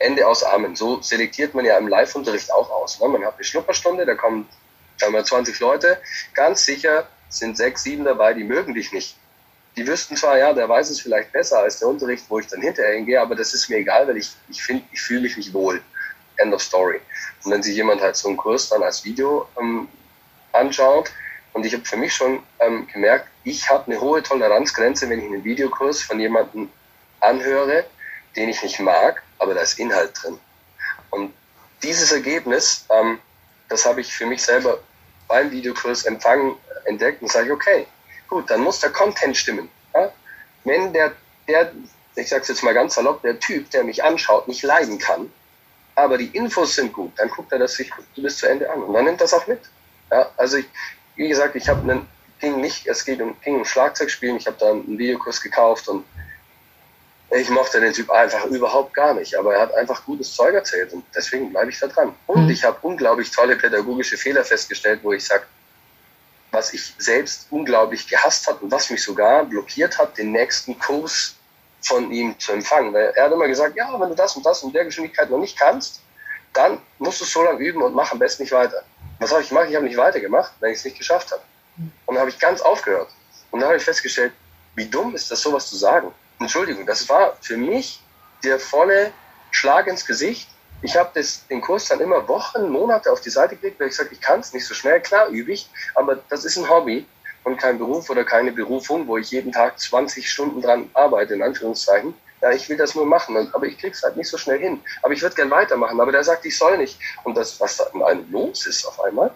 Ende 0.00 0.26
aus 0.26 0.42
Amen. 0.42 0.74
So 0.74 1.00
selektiert 1.02 1.54
man 1.54 1.64
ja 1.64 1.78
im 1.78 1.86
Live-Unterricht 1.86 2.52
auch 2.52 2.68
aus. 2.68 2.98
Ne? 2.98 3.06
Man 3.06 3.24
hat 3.24 3.34
eine 3.34 3.44
Schnupperstunde, 3.44 4.04
da 4.04 4.16
kommen 4.16 4.48
sagen 4.98 5.12
wir 5.12 5.24
20 5.24 5.58
Leute. 5.60 5.98
Ganz 6.34 6.64
sicher 6.64 7.08
sind 7.28 7.56
sechs, 7.56 7.82
sieben 7.82 8.04
dabei, 8.04 8.34
die 8.34 8.44
mögen 8.44 8.74
dich 8.74 8.92
nicht. 8.92 9.16
Die 9.76 9.86
wüssten 9.86 10.16
zwar, 10.16 10.38
ja, 10.38 10.52
der 10.52 10.68
weiß 10.68 10.90
es 10.90 11.00
vielleicht 11.00 11.32
besser 11.32 11.60
als 11.60 11.78
der 11.78 11.88
Unterricht, 11.88 12.24
wo 12.28 12.38
ich 12.38 12.48
dann 12.48 12.60
hinterher 12.60 12.94
hingehe, 12.94 13.20
aber 13.20 13.36
das 13.36 13.54
ist 13.54 13.68
mir 13.68 13.76
egal, 13.76 14.08
weil 14.08 14.16
ich, 14.16 14.30
ich 14.48 14.60
ich 14.92 15.00
fühle 15.00 15.20
mich 15.20 15.36
nicht 15.36 15.52
wohl. 15.52 15.80
End 16.36 16.54
of 16.54 16.62
story. 16.62 17.00
Und 17.44 17.52
wenn 17.52 17.62
sich 17.62 17.76
jemand 17.76 18.00
halt 18.00 18.16
so 18.16 18.28
einen 18.28 18.36
Kurs 18.36 18.68
dann 18.68 18.82
als 18.82 19.04
Video 19.04 19.48
ähm, 19.58 19.88
anschaut, 20.52 21.10
und 21.52 21.66
ich 21.66 21.72
habe 21.74 21.84
für 21.84 21.96
mich 21.96 22.14
schon 22.14 22.42
ähm, 22.60 22.86
gemerkt, 22.92 23.28
ich 23.42 23.68
habe 23.68 23.90
eine 23.90 24.00
hohe 24.00 24.22
Toleranzgrenze, 24.22 25.08
wenn 25.08 25.18
ich 25.18 25.26
einen 25.26 25.44
Videokurs 25.44 26.02
von 26.02 26.20
jemandem 26.20 26.70
anhöre, 27.20 27.84
den 28.36 28.48
ich 28.48 28.62
nicht 28.62 28.78
mag, 28.80 29.22
aber 29.38 29.54
da 29.54 29.62
ist 29.62 29.78
Inhalt 29.78 30.12
drin. 30.22 30.38
Und 31.10 31.32
dieses 31.82 32.12
Ergebnis, 32.12 32.86
ähm, 32.90 33.18
das 33.68 33.86
habe 33.86 34.00
ich 34.00 34.12
für 34.12 34.26
mich 34.26 34.42
selber 34.42 34.78
beim 35.28 35.50
Videokurs 35.50 36.04
empfangen, 36.04 36.56
entdeckt 36.86 37.22
und 37.22 37.30
sage 37.30 37.52
okay, 37.52 37.86
gut, 38.28 38.50
dann 38.50 38.60
muss 38.60 38.80
der 38.80 38.90
Content 38.90 39.36
stimmen. 39.36 39.68
Ja? 39.94 40.12
Wenn 40.64 40.92
der, 40.92 41.12
der, 41.46 41.72
ich 42.16 42.28
sage 42.28 42.42
es 42.42 42.48
jetzt 42.48 42.64
mal 42.64 42.74
ganz 42.74 42.94
salopp, 42.94 43.22
der 43.22 43.38
Typ, 43.38 43.70
der 43.70 43.84
mich 43.84 44.02
anschaut, 44.02 44.48
nicht 44.48 44.62
leiden 44.62 44.98
kann, 44.98 45.30
aber 45.94 46.18
die 46.18 46.36
Infos 46.36 46.74
sind 46.74 46.92
gut, 46.92 47.12
dann 47.16 47.28
guckt 47.28 47.52
er 47.52 47.58
das 47.58 47.74
sich 47.74 47.90
bis 48.16 48.38
zu 48.38 48.46
Ende 48.46 48.70
an 48.70 48.82
und 48.82 48.94
dann 48.94 49.04
nimmt 49.04 49.20
das 49.20 49.34
auch 49.34 49.46
mit. 49.46 49.60
Ja? 50.10 50.30
Also 50.36 50.58
ich, 50.58 50.66
wie 51.16 51.28
gesagt, 51.28 51.56
ich 51.56 51.68
habe 51.68 51.82
einen, 51.82 52.08
ging 52.40 52.60
nicht, 52.60 52.86
es 52.86 53.04
geht 53.04 53.20
um, 53.20 53.38
ging 53.40 53.56
um 53.56 53.64
Schlagzeugspielen, 53.64 54.36
ich 54.36 54.46
habe 54.46 54.56
da 54.58 54.70
einen 54.70 54.98
Videokurs 54.98 55.40
gekauft 55.40 55.88
und 55.88 56.04
ich 57.30 57.50
mochte 57.50 57.80
den 57.80 57.92
Typ 57.92 58.10
einfach 58.10 58.46
überhaupt 58.46 58.94
gar 58.94 59.14
nicht, 59.14 59.34
aber 59.34 59.54
er 59.54 59.60
hat 59.60 59.74
einfach 59.74 60.04
gutes 60.04 60.34
Zeug 60.34 60.54
erzählt 60.54 60.92
und 60.92 61.04
deswegen 61.14 61.50
bleibe 61.50 61.70
ich 61.70 61.78
da 61.78 61.86
dran. 61.86 62.14
Und 62.26 62.44
mhm. 62.44 62.50
ich 62.50 62.64
habe 62.64 62.78
unglaublich 62.82 63.30
tolle 63.30 63.56
pädagogische 63.56 64.16
Fehler 64.16 64.44
festgestellt, 64.44 65.00
wo 65.02 65.12
ich 65.12 65.26
sage, 65.26 65.44
was 66.50 66.72
ich 66.72 66.94
selbst 66.96 67.46
unglaublich 67.50 68.08
gehasst 68.08 68.46
hat 68.48 68.62
und 68.62 68.70
was 68.70 68.88
mich 68.88 69.02
sogar 69.02 69.44
blockiert 69.44 69.98
hat, 69.98 70.16
den 70.16 70.32
nächsten 70.32 70.78
Kurs 70.78 71.34
von 71.82 72.10
ihm 72.10 72.38
zu 72.38 72.52
empfangen. 72.52 72.94
Weil 72.94 73.12
er 73.14 73.24
hat 73.24 73.32
immer 73.32 73.46
gesagt, 73.46 73.76
ja, 73.76 73.88
wenn 74.00 74.08
du 74.08 74.14
das 74.14 74.34
und 74.34 74.46
das 74.46 74.62
in 74.62 74.72
der 74.72 74.86
Geschwindigkeit 74.86 75.28
noch 75.28 75.38
nicht 75.38 75.58
kannst, 75.58 76.00
dann 76.54 76.78
musst 76.98 77.20
du 77.20 77.24
es 77.24 77.32
so 77.32 77.42
lange 77.42 77.60
üben 77.60 77.82
und 77.82 77.94
mach 77.94 78.10
am 78.10 78.18
besten 78.18 78.42
nicht 78.44 78.52
weiter. 78.52 78.82
Was 79.18 79.32
habe 79.32 79.42
ich 79.42 79.50
gemacht? 79.50 79.66
Ich 79.68 79.76
habe 79.76 79.84
nicht 79.84 79.98
weitergemacht, 79.98 80.52
wenn 80.60 80.72
ich 80.72 80.78
es 80.78 80.84
nicht 80.84 80.96
geschafft 80.96 81.30
habe. 81.30 81.42
Und 81.76 82.14
dann 82.14 82.20
habe 82.20 82.30
ich 82.30 82.38
ganz 82.38 82.62
aufgehört. 82.62 83.10
Und 83.50 83.60
dann 83.60 83.68
habe 83.68 83.76
ich 83.76 83.84
festgestellt, 83.84 84.32
wie 84.74 84.86
dumm 84.86 85.14
ist 85.14 85.30
das, 85.30 85.42
sowas 85.42 85.68
zu 85.68 85.76
sagen. 85.76 86.12
Entschuldigung, 86.40 86.86
das 86.86 87.08
war 87.08 87.36
für 87.40 87.56
mich 87.56 88.00
der 88.44 88.60
volle 88.60 89.12
Schlag 89.50 89.86
ins 89.86 90.06
Gesicht. 90.06 90.48
Ich 90.82 90.96
habe 90.96 91.20
den 91.50 91.60
Kurs 91.60 91.88
dann 91.88 92.00
immer 92.00 92.28
Wochen, 92.28 92.68
Monate 92.68 93.10
auf 93.10 93.20
die 93.20 93.30
Seite 93.30 93.56
gelegt, 93.56 93.80
weil 93.80 93.88
ich 93.88 93.96
sage, 93.96 94.10
ich 94.12 94.20
kann 94.20 94.40
es 94.40 94.52
nicht 94.52 94.64
so 94.64 94.74
schnell, 94.74 95.00
klar 95.00 95.28
übe 95.28 95.52
ich, 95.52 95.68
aber 95.96 96.20
das 96.28 96.44
ist 96.44 96.56
ein 96.56 96.68
Hobby 96.68 97.04
und 97.42 97.56
kein 97.56 97.78
Beruf 97.78 98.08
oder 98.10 98.24
keine 98.24 98.52
Berufung, 98.52 99.08
wo 99.08 99.16
ich 99.18 99.32
jeden 99.32 99.50
Tag 99.50 99.80
20 99.80 100.30
Stunden 100.30 100.62
dran 100.62 100.88
arbeite, 100.94 101.34
in 101.34 101.42
Anführungszeichen. 101.42 102.14
Ja, 102.40 102.52
ich 102.52 102.68
will 102.68 102.76
das 102.76 102.94
nur 102.94 103.06
machen, 103.06 103.52
aber 103.52 103.66
ich 103.66 103.78
krieg's 103.78 104.04
halt 104.04 104.16
nicht 104.16 104.28
so 104.28 104.38
schnell 104.38 104.60
hin. 104.60 104.80
Aber 105.02 105.12
ich 105.12 105.22
würde 105.22 105.34
gern 105.34 105.50
weitermachen, 105.50 106.00
aber 106.00 106.12
der 106.12 106.22
sagt, 106.22 106.44
ich 106.46 106.56
soll 106.56 106.78
nicht. 106.78 106.96
Und 107.24 107.36
das, 107.36 107.58
was 107.60 107.78
da 107.78 107.86
in 107.92 108.02
einem 108.02 108.30
los 108.30 108.64
ist 108.66 108.84
auf 108.86 109.00
einmal, 109.00 109.32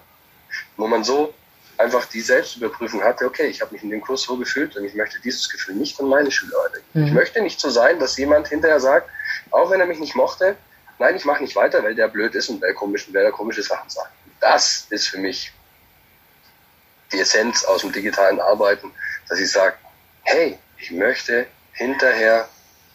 wo 0.77 0.87
man 0.87 1.03
so 1.03 1.35
einfach 1.83 2.07
die 2.07 2.21
Selbstüberprüfung 2.21 3.03
hatte, 3.03 3.27
okay, 3.27 3.47
ich 3.47 3.61
habe 3.61 3.73
mich 3.73 3.83
in 3.83 3.91
dem 3.91 4.01
Kurs 4.01 4.23
so 4.23 4.37
gefühlt 4.37 4.77
und 4.77 4.85
ich 4.85 4.95
möchte 4.95 5.21
dieses 5.21 5.49
Gefühl 5.49 5.75
nicht 5.75 5.99
an 6.01 6.09
meine 6.09 6.31
Schüler 6.31 6.57
weitergeben. 6.65 6.89
Mhm. 6.95 7.07
Ich 7.07 7.13
möchte 7.13 7.43
nicht 7.43 7.61
so 7.61 7.71
sein, 7.71 7.99
dass 7.99 8.17
jemand 8.17 8.49
hinterher 8.49 8.81
sagt, 8.81 9.11
auch 9.51 9.71
wenn 9.71 9.81
er 9.81 9.87
mich 9.87 9.99
nicht 9.99 10.15
mochte, 10.15 10.57
nein, 10.99 11.17
ich 11.17 11.25
mache 11.25 11.43
nicht 11.43 11.57
weiter, 11.57 11.83
weil 11.83 11.95
der 11.95 12.09
blöd 12.09 12.35
ist 12.35 12.49
und 12.49 12.63
der 12.63 12.75
komisch, 12.75 13.07
weil 13.13 13.23
der 13.23 13.33
komische 13.33 13.63
Sachen 13.63 13.91
sagt. 13.91 14.13
Das 14.41 14.87
ist 14.91 15.09
für 15.09 15.19
mich 15.19 15.53
die 17.13 17.21
Essenz 17.21 17.65
aus 17.65 17.83
dem 17.83 17.93
digitalen 17.93 18.41
Arbeiten, 18.41 18.93
dass 19.29 19.39
ich 19.39 19.51
sage, 19.51 19.75
hey, 20.23 20.59
ich 20.79 20.91
möchte 20.91 21.47
hinterher 21.73 22.49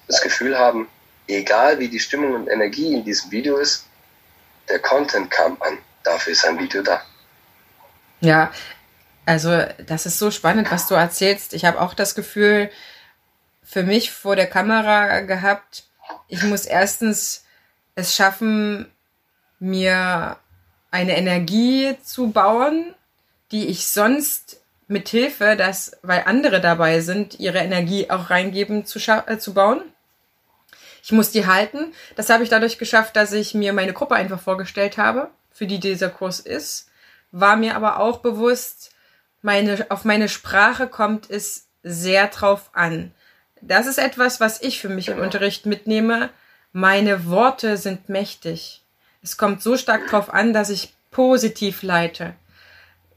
das 0.08 0.22
Gefühl 0.22 0.58
haben, 0.58 0.88
egal 1.28 1.80
wie 1.80 1.90
die 1.90 2.00
Stimmung 2.00 2.34
und 2.34 2.48
Energie 2.48 2.94
in 2.94 3.04
diesem 3.04 3.32
Video 3.32 3.58
ist, 3.58 3.86
der 4.70 4.80
Content 4.80 5.30
kam 5.30 5.58
an. 5.62 5.78
Dafür 6.04 6.34
ist 6.34 6.46
ein 6.46 6.60
Video 6.60 6.82
da. 6.82 7.02
Ja, 8.20 8.52
also 9.28 9.62
das 9.86 10.06
ist 10.06 10.20
so 10.20 10.32
spannend, 10.32 10.72
was 10.72 10.88
du 10.88 10.96
erzählst. 10.96 11.54
Ich 11.54 11.66
habe 11.66 11.82
auch 11.82 11.94
das 11.94 12.16
Gefühl, 12.16 12.70
für 13.62 13.84
mich 13.84 14.12
vor 14.12 14.38
der 14.38 14.48
Kamera 14.48 15.20
gehabt, 15.20 15.84
ich 16.30 16.44
muss 16.44 16.64
erstens 16.64 17.44
es 17.96 18.16
schaffen, 18.16 18.90
mir 19.60 20.38
eine 20.92 21.18
Energie 21.18 21.98
zu 22.02 22.32
bauen, 22.32 22.96
die 23.52 23.68
ich 23.68 23.88
sonst 23.88 24.62
mit 24.88 25.10
Hilfe, 25.10 25.58
dass, 25.58 25.98
weil 26.04 26.24
andere 26.26 26.62
dabei 26.62 27.02
sind, 27.02 27.38
ihre 27.38 27.58
Energie 27.58 28.10
auch 28.10 28.30
reingeben, 28.30 28.86
zu, 28.86 29.00
äh, 29.00 29.38
zu 29.38 29.54
bauen. 29.54 29.82
Ich 31.04 31.12
muss 31.12 31.32
die 31.32 31.46
halten. 31.46 31.92
Das 32.16 32.30
habe 32.30 32.44
ich 32.44 32.50
dadurch 32.50 32.78
geschafft, 32.78 33.18
dass 33.18 33.34
ich 33.34 33.54
mir 33.54 33.74
meine 33.74 33.92
Gruppe 33.92 34.16
einfach 34.16 34.40
vorgestellt 34.40 34.98
habe, 34.98 35.32
für 35.52 35.68
die 35.68 35.82
dieser 35.82 36.10
Kurs 36.10 36.40
ist. 36.40 36.90
War 37.34 37.58
mir 37.58 37.76
aber 37.76 38.00
auch 38.00 38.20
bewusst, 38.20 38.92
meine, 39.42 39.86
auf 39.90 40.06
meine 40.06 40.30
Sprache 40.30 40.88
kommt 40.88 41.30
es 41.30 41.68
sehr 41.84 42.28
drauf 42.28 42.70
an. 42.74 43.12
Das 43.62 43.88
ist 43.88 43.98
etwas, 43.98 44.40
was 44.40 44.62
ich 44.62 44.80
für 44.80 44.90
mich 44.90 45.08
im 45.08 45.20
Unterricht 45.20 45.66
mitnehme. 45.66 46.30
Meine 46.74 47.28
Worte 47.28 47.78
sind 47.78 48.10
mächtig. 48.10 48.84
Es 49.24 49.38
kommt 49.38 49.62
so 49.62 49.78
stark 49.78 50.08
drauf 50.08 50.34
an, 50.34 50.54
dass 50.54 50.70
ich 50.70 50.94
positiv 51.12 51.82
leite 51.82 52.36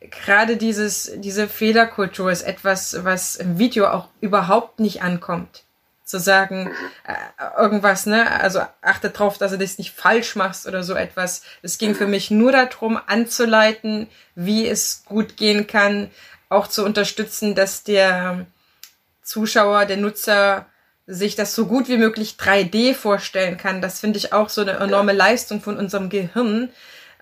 gerade 0.00 0.56
dieses, 0.56 1.12
diese 1.16 1.48
Fehlerkultur 1.48 2.30
ist 2.30 2.42
etwas, 2.42 3.04
was 3.04 3.37
im 3.37 3.59
Video 3.59 3.88
auch 3.88 4.09
überhaupt 4.20 4.80
nicht 4.80 5.02
ankommt. 5.02 5.64
Zu 6.11 6.18
sagen, 6.18 6.73
äh, 7.07 7.61
irgendwas, 7.62 8.05
ne, 8.05 8.29
also 8.40 8.62
achte 8.83 9.11
drauf, 9.11 9.38
dass 9.38 9.53
du 9.53 9.59
das 9.59 9.79
nicht 9.79 9.92
falsch 9.92 10.35
machst 10.35 10.66
oder 10.66 10.83
so 10.83 10.94
etwas. 10.94 11.42
Es 11.62 11.79
ging 11.79 11.94
für 11.94 12.09
mich 12.09 12.33
nur 12.33 12.51
darum, 12.51 12.99
anzuleiten, 13.07 14.09
wie 14.35 14.66
es 14.66 15.05
gut 15.05 15.37
gehen 15.37 15.68
kann, 15.68 16.11
auch 16.49 16.66
zu 16.66 16.85
unterstützen, 16.85 17.55
dass 17.55 17.85
der 17.85 18.46
Zuschauer, 19.23 19.87
der 19.87 19.99
Nutzer 19.99 20.66
sich 21.07 21.37
das 21.37 21.55
so 21.55 21.66
gut 21.66 21.88
wie 21.88 21.96
möglich 21.96 22.35
3D 22.40 22.92
vorstellen 22.94 23.57
kann. 23.57 23.81
Das 23.81 24.01
finde 24.01 24.18
ich 24.18 24.33
auch 24.33 24.49
so 24.49 24.62
eine 24.62 24.73
enorme 24.73 25.12
Leistung 25.12 25.61
von 25.61 25.77
unserem 25.77 26.09
Gehirn. 26.09 26.70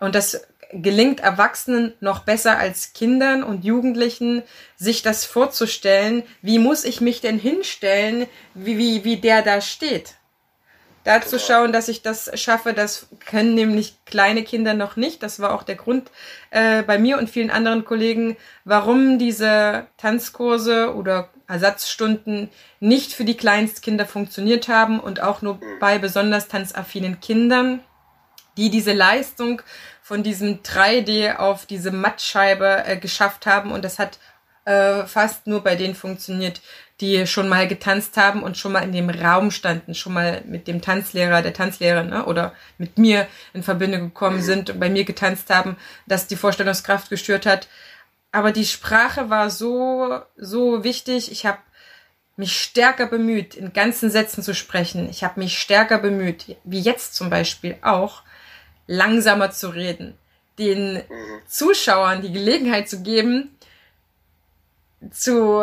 Und 0.01 0.15
das 0.15 0.47
gelingt 0.73 1.21
Erwachsenen 1.21 1.95
noch 2.01 2.21
besser 2.21 2.59
als 2.59 2.93
Kindern 2.93 3.43
und 3.43 3.65
Jugendlichen, 3.65 4.43
sich 4.77 5.03
das 5.03 5.25
vorzustellen, 5.25 6.23
wie 6.43 6.59
muss 6.59 6.85
ich 6.85 7.01
mich 7.01 7.21
denn 7.21 7.39
hinstellen, 7.39 8.27
wie, 8.55 8.79
wie, 8.79 9.05
wie 9.05 9.17
der 9.17 9.43
da 9.43 9.61
steht. 9.61 10.15
Da 11.05 11.23
zu 11.23 11.39
schauen, 11.39 11.73
dass 11.73 11.89
ich 11.89 12.03
das 12.03 12.31
schaffe, 12.39 12.75
das 12.75 13.07
können 13.25 13.55
nämlich 13.55 13.97
kleine 14.05 14.43
Kinder 14.43 14.75
noch 14.75 14.97
nicht. 14.97 15.23
Das 15.23 15.41
war 15.41 15.55
auch 15.55 15.63
der 15.63 15.77
Grund 15.77 16.11
äh, 16.51 16.83
bei 16.83 16.99
mir 16.99 17.17
und 17.17 17.31
vielen 17.31 17.51
anderen 17.51 17.87
Kollegen, 17.87 18.37
warum 18.65 19.19
diese 19.19 19.87
Tanzkurse 19.97 20.95
oder 20.95 21.31
Ersatzstunden 21.47 22.51
nicht 22.79 23.15
für 23.15 23.25
die 23.25 23.39
Kleinstkinder 23.39 24.05
funktioniert 24.05 24.69
haben 24.69 25.01
und 25.01 25.23
auch 25.23 25.41
nur 25.41 25.55
mhm. 25.55 25.79
bei 25.81 25.99
besonders 25.99 26.49
tanzaffinen 26.49 27.21
Kindern, 27.21 27.81
die 28.59 28.69
diese 28.69 28.93
Leistung 28.93 29.63
von 30.09 30.23
diesem 30.23 30.63
3D 30.63 31.37
auf 31.37 31.67
diese 31.67 31.91
Mattscheibe 31.91 32.85
äh, 32.87 32.97
geschafft 32.97 33.45
haben 33.45 33.71
und 33.71 33.85
das 33.85 33.99
hat 33.99 34.19
äh, 34.65 35.05
fast 35.05 35.47
nur 35.47 35.63
bei 35.63 35.77
denen 35.77 35.95
funktioniert, 35.95 36.63
die 37.03 37.27
schon 37.27 37.47
mal 37.47 37.69
getanzt 37.69 38.17
haben 38.17 38.43
und 38.43 38.57
schon 38.57 38.73
mal 38.73 38.85
in 38.85 38.93
dem 38.93 39.11
Raum 39.11 39.51
standen, 39.51 39.95
schon 39.95 40.15
mal 40.15 40.43
mit 40.47 40.67
dem 40.67 40.81
Tanzlehrer, 40.81 41.43
der 41.43 41.53
Tanzlehrerin 41.53 42.09
ne, 42.09 42.25
oder 42.25 42.55
mit 42.79 42.97
mir 42.97 43.27
in 43.53 43.63
Verbindung 43.63 44.01
gekommen 44.01 44.41
sind 44.41 44.71
und 44.71 44.81
bei 44.81 44.89
mir 44.89 45.05
getanzt 45.05 45.51
haben, 45.51 45.77
dass 46.07 46.27
die 46.27 46.37
Vorstellungskraft 46.37 47.11
gestört 47.11 47.45
hat. 47.45 47.69
Aber 48.33 48.51
die 48.51 48.65
Sprache 48.65 49.29
war 49.29 49.51
so, 49.51 50.23
so 50.39 50.85
wichtig. 50.85 51.31
Ich 51.31 51.45
habe 51.45 51.59
mich 52.37 52.59
stärker 52.59 53.09
bemüht, 53.09 53.55
in 53.55 53.75
ganzen 53.75 54.11
Sätzen 54.11 54.43
zu 54.43 54.55
sprechen. 54.55 55.11
Ich 55.11 55.23
habe 55.23 55.39
mich 55.39 55.59
stärker 55.59 55.99
bemüht, 55.99 56.57
wie 56.65 56.81
jetzt 56.81 57.15
zum 57.15 57.29
Beispiel 57.29 57.77
auch, 57.83 58.23
langsamer 58.89 59.53
zu 59.53 59.69
reden, 59.69 60.19
den 60.59 60.95
mhm. 60.95 61.03
Zuschauern 61.47 62.23
die 62.23 62.33
Gelegenheit 62.33 62.89
zu 62.89 63.03
geben, 63.03 63.57
zu 65.13 65.63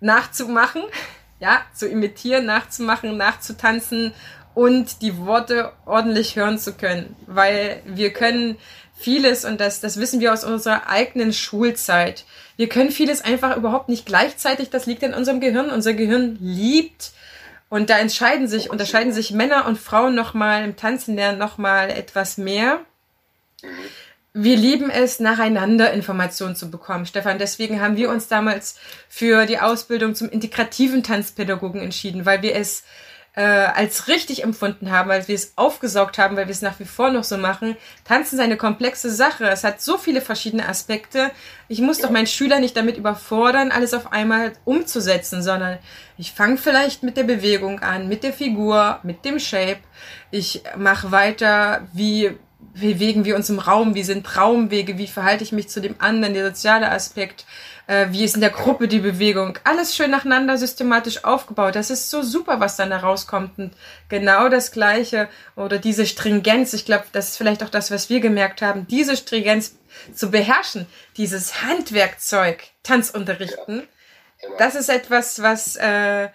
nachzumachen, 0.00 0.82
ja, 1.40 1.60
zu 1.74 1.86
imitieren, 1.86 2.46
nachzumachen, 2.46 3.18
nachzutanzen 3.18 4.14
und 4.54 5.02
die 5.02 5.18
Worte 5.18 5.72
ordentlich 5.84 6.36
hören 6.36 6.58
zu 6.58 6.72
können, 6.72 7.14
weil 7.26 7.82
wir 7.84 8.12
können 8.12 8.56
vieles 8.96 9.44
und 9.44 9.60
das 9.60 9.80
das 9.80 9.98
wissen 9.98 10.20
wir 10.20 10.32
aus 10.32 10.44
unserer 10.44 10.88
eigenen 10.88 11.32
Schulzeit. 11.32 12.24
Wir 12.56 12.68
können 12.68 12.90
vieles 12.90 13.22
einfach 13.22 13.56
überhaupt 13.56 13.88
nicht 13.88 14.06
gleichzeitig, 14.06 14.70
das 14.70 14.86
liegt 14.86 15.02
in 15.02 15.14
unserem 15.14 15.40
Gehirn. 15.40 15.70
Unser 15.70 15.94
Gehirn 15.94 16.36
liebt 16.40 17.12
und 17.70 17.88
da 17.88 17.98
entscheiden 17.98 18.48
sich, 18.48 18.68
unterscheiden 18.68 19.12
sich 19.12 19.30
Männer 19.30 19.64
und 19.66 19.78
Frauen 19.78 20.14
nochmal 20.14 20.64
im 20.64 20.76
Tanzen 20.76 21.14
lernen 21.14 21.38
nochmal 21.38 21.88
etwas 21.88 22.36
mehr. 22.36 22.80
Wir 24.32 24.56
lieben 24.56 24.90
es, 24.90 25.20
nacheinander 25.20 25.92
Informationen 25.92 26.56
zu 26.56 26.70
bekommen, 26.70 27.06
Stefan. 27.06 27.38
Deswegen 27.38 27.80
haben 27.80 27.96
wir 27.96 28.10
uns 28.10 28.26
damals 28.26 28.76
für 29.08 29.46
die 29.46 29.60
Ausbildung 29.60 30.14
zum 30.16 30.28
integrativen 30.28 31.04
Tanzpädagogen 31.04 31.80
entschieden, 31.80 32.26
weil 32.26 32.42
wir 32.42 32.56
es 32.56 32.82
äh, 33.40 33.72
als 33.74 34.06
richtig 34.06 34.42
empfunden 34.42 34.90
haben, 34.90 35.08
weil 35.08 35.26
wir 35.26 35.34
es 35.34 35.54
aufgesaugt 35.56 36.18
haben, 36.18 36.36
weil 36.36 36.46
wir 36.46 36.52
es 36.52 36.60
nach 36.60 36.78
wie 36.78 36.84
vor 36.84 37.10
noch 37.10 37.24
so 37.24 37.38
machen. 37.38 37.74
Tanzen 38.04 38.34
ist 38.34 38.44
eine 38.44 38.58
komplexe 38.58 39.10
Sache. 39.10 39.48
Es 39.48 39.64
hat 39.64 39.80
so 39.80 39.96
viele 39.96 40.20
verschiedene 40.20 40.68
Aspekte. 40.68 41.30
Ich 41.66 41.80
muss 41.80 42.00
doch 42.00 42.10
meinen 42.10 42.26
Schüler 42.26 42.60
nicht 42.60 42.76
damit 42.76 42.98
überfordern, 42.98 43.72
alles 43.72 43.94
auf 43.94 44.12
einmal 44.12 44.52
umzusetzen, 44.66 45.42
sondern 45.42 45.78
ich 46.18 46.32
fange 46.32 46.58
vielleicht 46.58 47.02
mit 47.02 47.16
der 47.16 47.24
Bewegung 47.24 47.80
an, 47.80 48.08
mit 48.08 48.24
der 48.24 48.34
Figur, 48.34 49.00
mit 49.04 49.24
dem 49.24 49.38
Shape. 49.38 49.80
Ich 50.30 50.62
mache 50.76 51.10
weiter, 51.10 51.88
wie 51.94 52.32
bewegen 52.74 53.24
wir 53.24 53.36
uns 53.36 53.48
im 53.48 53.58
Raum, 53.58 53.94
wie 53.94 54.02
sind 54.02 54.26
Traumwege, 54.26 54.98
wie 54.98 55.06
verhalte 55.06 55.44
ich 55.44 55.52
mich 55.52 55.70
zu 55.70 55.80
dem 55.80 55.94
anderen, 55.98 56.34
der 56.34 56.46
soziale 56.46 56.90
Aspekt, 56.90 57.46
äh, 57.90 58.12
wie 58.12 58.22
ist 58.22 58.36
in 58.36 58.40
der 58.40 58.50
Gruppe 58.50 58.86
die 58.86 59.00
Bewegung, 59.00 59.58
alles 59.64 59.96
schön 59.96 60.12
nacheinander 60.12 60.56
systematisch 60.56 61.24
aufgebaut. 61.24 61.74
Das 61.74 61.90
ist 61.90 62.08
so 62.08 62.22
super, 62.22 62.60
was 62.60 62.76
dann 62.76 62.90
da 62.90 62.98
rauskommt. 62.98 63.58
Und 63.58 63.72
genau 64.08 64.48
das 64.48 64.70
Gleiche 64.70 65.28
oder 65.56 65.78
diese 65.78 66.06
Stringenz, 66.06 66.72
ich 66.72 66.84
glaube, 66.84 67.06
das 67.10 67.30
ist 67.30 67.36
vielleicht 67.36 67.64
auch 67.64 67.68
das, 67.68 67.90
was 67.90 68.08
wir 68.08 68.20
gemerkt 68.20 68.62
haben, 68.62 68.86
diese 68.86 69.16
Stringenz 69.16 69.74
zu 70.14 70.30
beherrschen, 70.30 70.86
dieses 71.16 71.62
Handwerkzeug, 71.62 72.62
Tanzunterrichten, 72.84 73.78
ja, 73.80 73.86
genau. 74.40 74.58
das 74.58 74.76
ist 74.76 74.88
etwas, 74.88 75.42
was, 75.42 75.74
äh, 75.74 76.28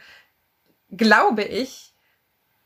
glaube 0.92 1.44
ich, 1.44 1.94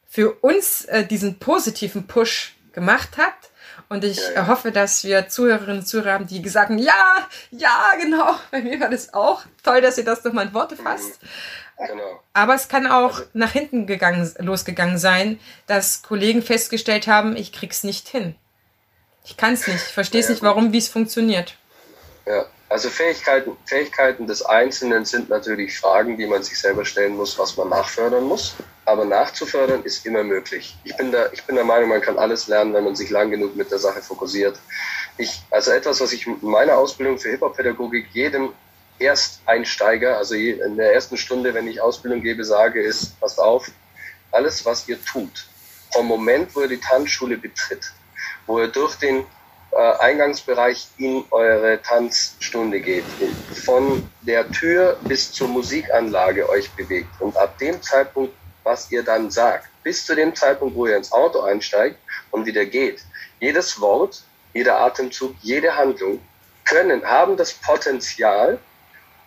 für 0.07 0.31
uns 0.41 0.85
äh, 0.85 1.05
diesen 1.05 1.37
positiven 1.37 2.07
Push 2.07 2.55
gemacht 2.73 3.17
hat 3.17 3.48
und 3.89 4.03
ich 4.03 4.17
ja, 4.17 4.33
ja. 4.35 4.47
hoffe, 4.47 4.71
dass 4.71 5.03
wir 5.03 5.27
Zuhörerinnen 5.27 5.79
und 5.79 5.85
Zuhörer 5.85 6.13
haben, 6.13 6.27
die 6.27 6.47
sagen, 6.47 6.77
ja, 6.77 7.27
ja, 7.51 7.91
genau, 7.99 8.35
bei 8.51 8.61
mir 8.61 8.79
war 8.79 8.89
das 8.89 9.13
auch. 9.13 9.41
Toll, 9.63 9.81
dass 9.81 9.97
ihr 9.97 10.05
das 10.05 10.23
nochmal 10.23 10.47
in 10.47 10.53
Worte 10.53 10.75
mhm. 10.75 10.83
fasst. 10.83 11.19
Genau. 11.77 12.21
Aber 12.33 12.55
es 12.55 12.67
kann 12.67 12.87
auch 12.87 13.19
also, 13.19 13.29
nach 13.33 13.51
hinten 13.51 13.87
gegangen, 13.87 14.31
losgegangen 14.37 14.97
sein, 14.97 15.39
dass 15.65 16.03
Kollegen 16.03 16.41
festgestellt 16.43 17.07
haben, 17.07 17.35
ich 17.35 17.51
krieg's 17.51 17.83
nicht 17.83 18.07
hin. 18.07 18.35
Ich 19.23 19.37
kann 19.37 19.53
es 19.53 19.65
nicht, 19.65 19.77
ich 19.87 19.93
verstehe 19.93 20.21
es 20.21 20.27
ja, 20.27 20.33
nicht, 20.33 20.43
warum, 20.43 20.73
wie 20.73 20.77
es 20.77 20.89
funktioniert. 20.89 21.55
Ja, 22.25 22.45
also 22.67 22.89
Fähigkeiten, 22.89 23.57
Fähigkeiten 23.65 24.27
des 24.27 24.43
Einzelnen 24.43 25.05
sind 25.05 25.29
natürlich 25.29 25.79
Fragen, 25.79 26.17
die 26.17 26.27
man 26.27 26.43
sich 26.43 26.59
selber 26.59 26.85
stellen 26.85 27.15
muss, 27.15 27.39
was 27.39 27.57
man 27.57 27.69
nachfördern 27.69 28.25
muss. 28.25 28.55
Aber 28.89 29.05
nachzufördern 29.05 29.83
ist 29.83 30.03
immer 30.07 30.23
möglich. 30.23 30.75
Ich 30.83 30.97
bin, 30.97 31.11
der, 31.11 31.31
ich 31.31 31.43
bin 31.43 31.55
der 31.55 31.63
Meinung, 31.63 31.89
man 31.89 32.01
kann 32.01 32.17
alles 32.17 32.47
lernen, 32.47 32.73
wenn 32.73 32.83
man 32.83 32.95
sich 32.95 33.11
lang 33.11 33.29
genug 33.29 33.55
mit 33.55 33.69
der 33.69 33.77
Sache 33.77 34.01
fokussiert. 34.01 34.57
Ich, 35.19 35.43
also 35.51 35.69
etwas, 35.69 36.01
was 36.01 36.11
ich 36.11 36.25
in 36.25 36.39
meiner 36.41 36.75
Ausbildung 36.75 37.19
für 37.19 37.29
Hip-Hop-Pädagogik 37.29 38.07
jedem 38.13 38.51
Ersteinsteiger, 38.97 40.17
also 40.17 40.33
in 40.33 40.75
der 40.75 40.91
ersten 40.95 41.17
Stunde, 41.17 41.53
wenn 41.53 41.67
ich 41.67 41.79
Ausbildung 41.79 42.23
gebe, 42.23 42.43
sage, 42.43 42.81
ist, 42.81 43.19
passt 43.19 43.39
auf, 43.39 43.69
alles, 44.31 44.65
was 44.65 44.87
ihr 44.87 44.97
tut, 45.05 45.45
vom 45.93 46.07
Moment, 46.07 46.55
wo 46.55 46.61
ihr 46.61 46.67
die 46.69 46.79
Tanzschule 46.79 47.37
betritt, 47.37 47.93
wo 48.47 48.59
ihr 48.59 48.69
durch 48.69 48.95
den 48.95 49.23
äh, 49.69 49.91
Eingangsbereich 49.99 50.87
in 50.97 51.23
eure 51.29 51.79
Tanzstunde 51.83 52.81
geht, 52.81 53.05
von 53.53 54.09
der 54.21 54.49
Tür 54.49 54.97
bis 55.07 55.31
zur 55.31 55.47
Musikanlage 55.47 56.49
euch 56.49 56.71
bewegt 56.71 57.21
und 57.21 57.37
ab 57.37 57.55
dem 57.59 57.79
Zeitpunkt, 57.83 58.33
was 58.69 58.91
ihr 58.91 59.01
dann 59.01 59.31
sagt, 59.31 59.67
bis 59.81 60.05
zu 60.05 60.13
dem 60.15 60.35
Zeitpunkt, 60.35 60.75
wo 60.75 60.85
ihr 60.85 60.95
ins 60.95 61.11
Auto 61.11 61.41
einsteigt 61.41 61.97
und 62.29 62.45
wieder 62.45 62.65
geht, 62.65 63.01
jedes 63.39 63.81
Wort, 63.81 64.21
jeder 64.53 64.79
Atemzug, 64.79 65.33
jede 65.41 65.75
Handlung 65.75 66.21
können, 66.65 67.03
haben 67.03 67.35
das 67.35 67.51
Potenzial, 67.51 68.59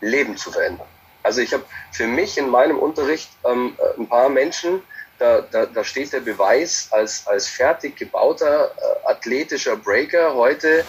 Leben 0.01 0.37
zu 0.37 0.53
verändern. 0.53 0.87
Also 1.25 1.41
ich 1.41 1.53
habe 1.53 1.65
für 1.91 2.07
mich 2.07 2.39
in 2.39 2.49
meinem 2.49 2.79
Unterricht 2.79 3.31
ähm, 3.45 3.77
ein 3.99 4.09
paar 4.09 4.29
Menschen, 4.29 4.83
da, 5.19 5.41
da, 5.41 5.67
da 5.67 5.83
steht 5.83 6.13
der 6.13 6.21
Beweis 6.21 6.89
als, 6.93 7.27
als 7.27 7.49
fertig 7.49 7.97
gebauter 7.97 8.73
äh, 8.77 9.11
athletischer 9.11 9.77
Breaker. 9.77 10.35
Heute, 10.35 10.85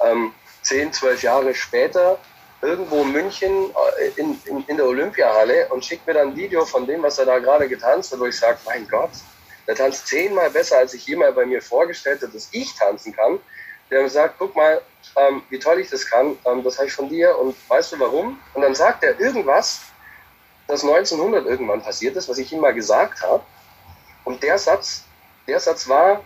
ähm, 0.00 0.32
10, 0.62 0.92
12 0.92 1.22
Jahre 1.22 1.54
später, 1.54 2.18
irgendwo 2.60 3.02
in 3.02 3.12
München 3.12 3.70
äh, 3.98 4.20
in, 4.20 4.40
in, 4.46 4.64
in 4.66 4.76
der 4.76 4.86
Olympiahalle 4.86 5.68
und 5.68 5.84
schickt 5.84 6.06
mir 6.06 6.14
dann 6.14 6.28
ein 6.28 6.36
Video 6.36 6.64
von 6.64 6.86
dem, 6.86 7.02
was 7.02 7.18
er 7.18 7.26
da 7.26 7.38
gerade 7.38 7.68
getanzt 7.68 8.12
hat, 8.12 8.20
wo 8.20 8.26
ich 8.26 8.36
sage, 8.36 8.58
mein 8.66 8.86
Gott, 8.88 9.10
der 9.66 9.76
tanzt 9.76 10.06
zehnmal 10.06 10.50
besser, 10.50 10.78
als 10.78 10.94
ich 10.94 11.06
jemals 11.06 11.34
bei 11.34 11.46
mir 11.46 11.62
vorgestellt 11.62 12.22
habe, 12.22 12.32
dass 12.32 12.48
ich 12.52 12.74
tanzen 12.74 13.14
kann. 13.14 13.38
der 13.90 14.08
sagt, 14.08 14.36
guck 14.38 14.56
mal, 14.56 14.80
ähm, 15.16 15.42
wie 15.50 15.58
toll 15.58 15.80
ich 15.80 15.90
das 15.90 16.06
kann, 16.06 16.36
ähm, 16.44 16.62
das 16.64 16.78
habe 16.78 16.88
ich 16.88 16.92
von 16.92 17.08
dir 17.08 17.38
und 17.38 17.56
weißt 17.68 17.92
du 17.92 18.00
warum? 18.00 18.38
Und 18.54 18.62
dann 18.62 18.74
sagt 18.74 19.04
er 19.04 19.18
irgendwas, 19.20 19.80
das 20.66 20.82
1900 20.82 21.46
irgendwann 21.46 21.82
passiert 21.82 22.16
ist, 22.16 22.28
was 22.28 22.38
ich 22.38 22.52
ihm 22.52 22.60
mal 22.60 22.74
gesagt 22.74 23.22
habe. 23.22 23.42
Und 24.24 24.42
der 24.42 24.58
Satz, 24.58 25.04
der 25.46 25.60
Satz 25.60 25.88
war 25.88 26.22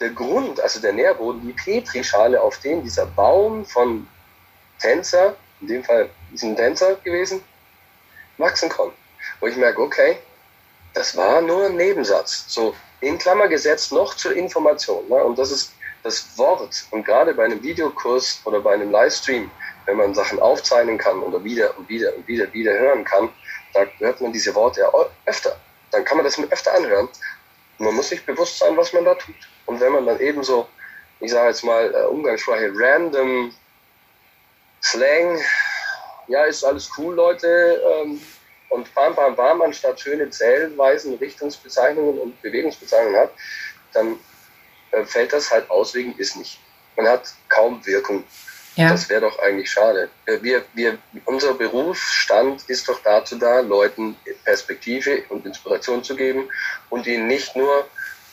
der 0.00 0.10
Grund, 0.10 0.60
also 0.60 0.80
der 0.80 0.92
Nährboden, 0.92 1.46
die 1.46 1.52
Petrischale, 1.52 2.40
auf 2.40 2.58
dem 2.58 2.82
dieser 2.82 3.06
Baum 3.06 3.64
von 3.64 4.06
Tänzer, 4.80 5.36
in 5.60 5.66
dem 5.66 5.84
Fall 5.84 6.10
ist 6.32 6.42
ein 6.42 6.56
Tänzer 6.56 6.96
gewesen, 6.96 7.42
konnte. 8.38 8.94
Wo 9.40 9.46
ich 9.46 9.56
merke, 9.56 9.80
okay, 9.80 10.18
das 10.94 11.16
war 11.16 11.40
nur 11.40 11.66
ein 11.66 11.76
Nebensatz. 11.76 12.44
So 12.48 12.74
in 13.00 13.18
Klammer 13.18 13.48
gesetzt 13.48 13.92
noch 13.92 14.14
zur 14.14 14.34
Information. 14.34 15.08
Ne? 15.08 15.16
Und 15.16 15.38
das 15.38 15.50
ist 15.50 15.72
das 16.02 16.36
Wort. 16.36 16.86
Und 16.90 17.04
gerade 17.04 17.34
bei 17.34 17.44
einem 17.44 17.62
Videokurs 17.62 18.40
oder 18.44 18.60
bei 18.60 18.74
einem 18.74 18.90
Livestream, 18.90 19.50
wenn 19.86 19.96
man 19.96 20.14
Sachen 20.14 20.40
aufzeichnen 20.40 20.98
kann 20.98 21.20
oder 21.20 21.42
wieder 21.42 21.76
und 21.78 21.88
wieder 21.88 22.14
und 22.16 22.26
wieder 22.26 22.52
wieder 22.52 22.72
hören 22.72 23.04
kann, 23.04 23.28
da 23.74 23.84
hört 23.98 24.20
man 24.20 24.32
diese 24.32 24.54
Worte 24.54 24.80
ja 24.80 24.92
öfter. 25.26 25.56
Dann 25.90 26.04
kann 26.04 26.16
man 26.16 26.24
das 26.24 26.38
öfter 26.50 26.74
anhören. 26.74 27.08
Man 27.78 27.94
muss 27.94 28.08
sich 28.08 28.24
bewusst 28.24 28.58
sein, 28.58 28.76
was 28.76 28.92
man 28.92 29.04
da 29.04 29.14
tut. 29.14 29.36
Und 29.66 29.80
wenn 29.80 29.92
man 29.92 30.06
dann 30.06 30.20
eben 30.20 30.42
so, 30.42 30.66
ich 31.20 31.30
sage 31.30 31.48
jetzt 31.48 31.64
mal, 31.64 31.94
äh, 31.94 32.06
Umgangssprache, 32.06 32.72
random 32.74 33.52
Slang, 34.82 35.40
ja, 36.28 36.44
ist 36.44 36.64
alles 36.64 36.90
cool, 36.98 37.14
Leute, 37.14 37.82
ähm, 38.02 38.20
und 38.68 38.92
bam, 38.94 39.14
bam, 39.14 39.34
bam, 39.34 39.62
anstatt 39.62 40.00
schöne 40.00 40.28
Zählweisen, 40.30 41.14
Richtungsbezeichnungen 41.14 42.18
und 42.18 42.42
Bewegungsbezeichnungen 42.42 43.18
hat, 43.18 43.30
dann 43.92 44.18
äh, 44.90 45.04
fällt 45.04 45.32
das 45.32 45.50
halt 45.50 45.70
aus 45.70 45.94
wegen 45.94 46.14
ist 46.18 46.36
nicht. 46.36 46.60
Man 46.96 47.08
hat 47.08 47.32
kaum 47.48 47.84
Wirkung. 47.86 48.24
Ja. 48.76 48.90
Das 48.90 49.08
wäre 49.08 49.22
doch 49.22 49.38
eigentlich 49.40 49.70
schade. 49.70 50.08
Äh, 50.26 50.38
wir, 50.42 50.64
wir, 50.74 50.98
unser 51.24 51.54
Berufsstand 51.54 52.68
ist 52.68 52.88
doch 52.88 53.00
dazu 53.02 53.36
da, 53.36 53.60
Leuten 53.60 54.16
Perspektive 54.44 55.24
und 55.30 55.46
Inspiration 55.46 56.04
zu 56.04 56.14
geben 56.14 56.48
und 56.90 57.06
ihnen 57.06 57.26
nicht 57.26 57.56
nur 57.56 57.88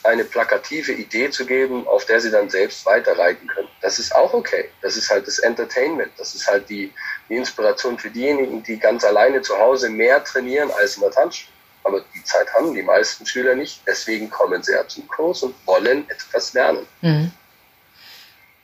eine 0.06 0.24
plakative 0.24 0.92
Idee 0.94 1.30
zu 1.30 1.46
geben, 1.46 1.88
auf 1.88 2.06
der 2.06 2.22
sie 2.22 2.32
dann 2.32 2.50
selbst 2.50 2.86
weiterreiten 2.86 3.48
können. 3.48 3.68
Das 3.82 4.00
ist 4.00 4.16
auch 4.16 4.34
okay. 4.34 4.70
Das 4.82 4.96
ist 4.98 5.10
halt 5.10 5.28
das 5.28 5.40
Entertainment. 5.40 6.12
Das 6.18 6.36
ist 6.36 6.48
halt 6.48 6.70
die, 6.70 6.92
die 7.30 7.36
Inspiration 7.36 7.98
für 7.98 8.10
diejenigen, 8.10 8.64
die 8.64 8.78
ganz 8.78 9.04
alleine 9.04 9.42
zu 9.42 9.58
Hause 9.58 9.90
mehr 9.90 10.24
trainieren 10.24 10.72
als 10.72 10.96
in 10.96 11.02
der 11.02 11.12
Tanzschule. 11.12 11.52
Aber 11.84 12.04
die 12.16 12.24
Zeit 12.24 12.52
haben 12.54 12.74
die 12.74 12.82
meisten 12.82 13.26
Schüler 13.26 13.56
nicht. 13.56 13.82
Deswegen 13.88 14.30
kommen 14.30 14.64
sie 14.64 14.74
ja 14.74 14.88
zum 14.88 15.08
Kurs 15.08 15.44
und 15.44 15.56
wollen 15.66 16.10
etwas 16.10 16.54
lernen. 16.54 16.88
Mhm. 17.02 17.32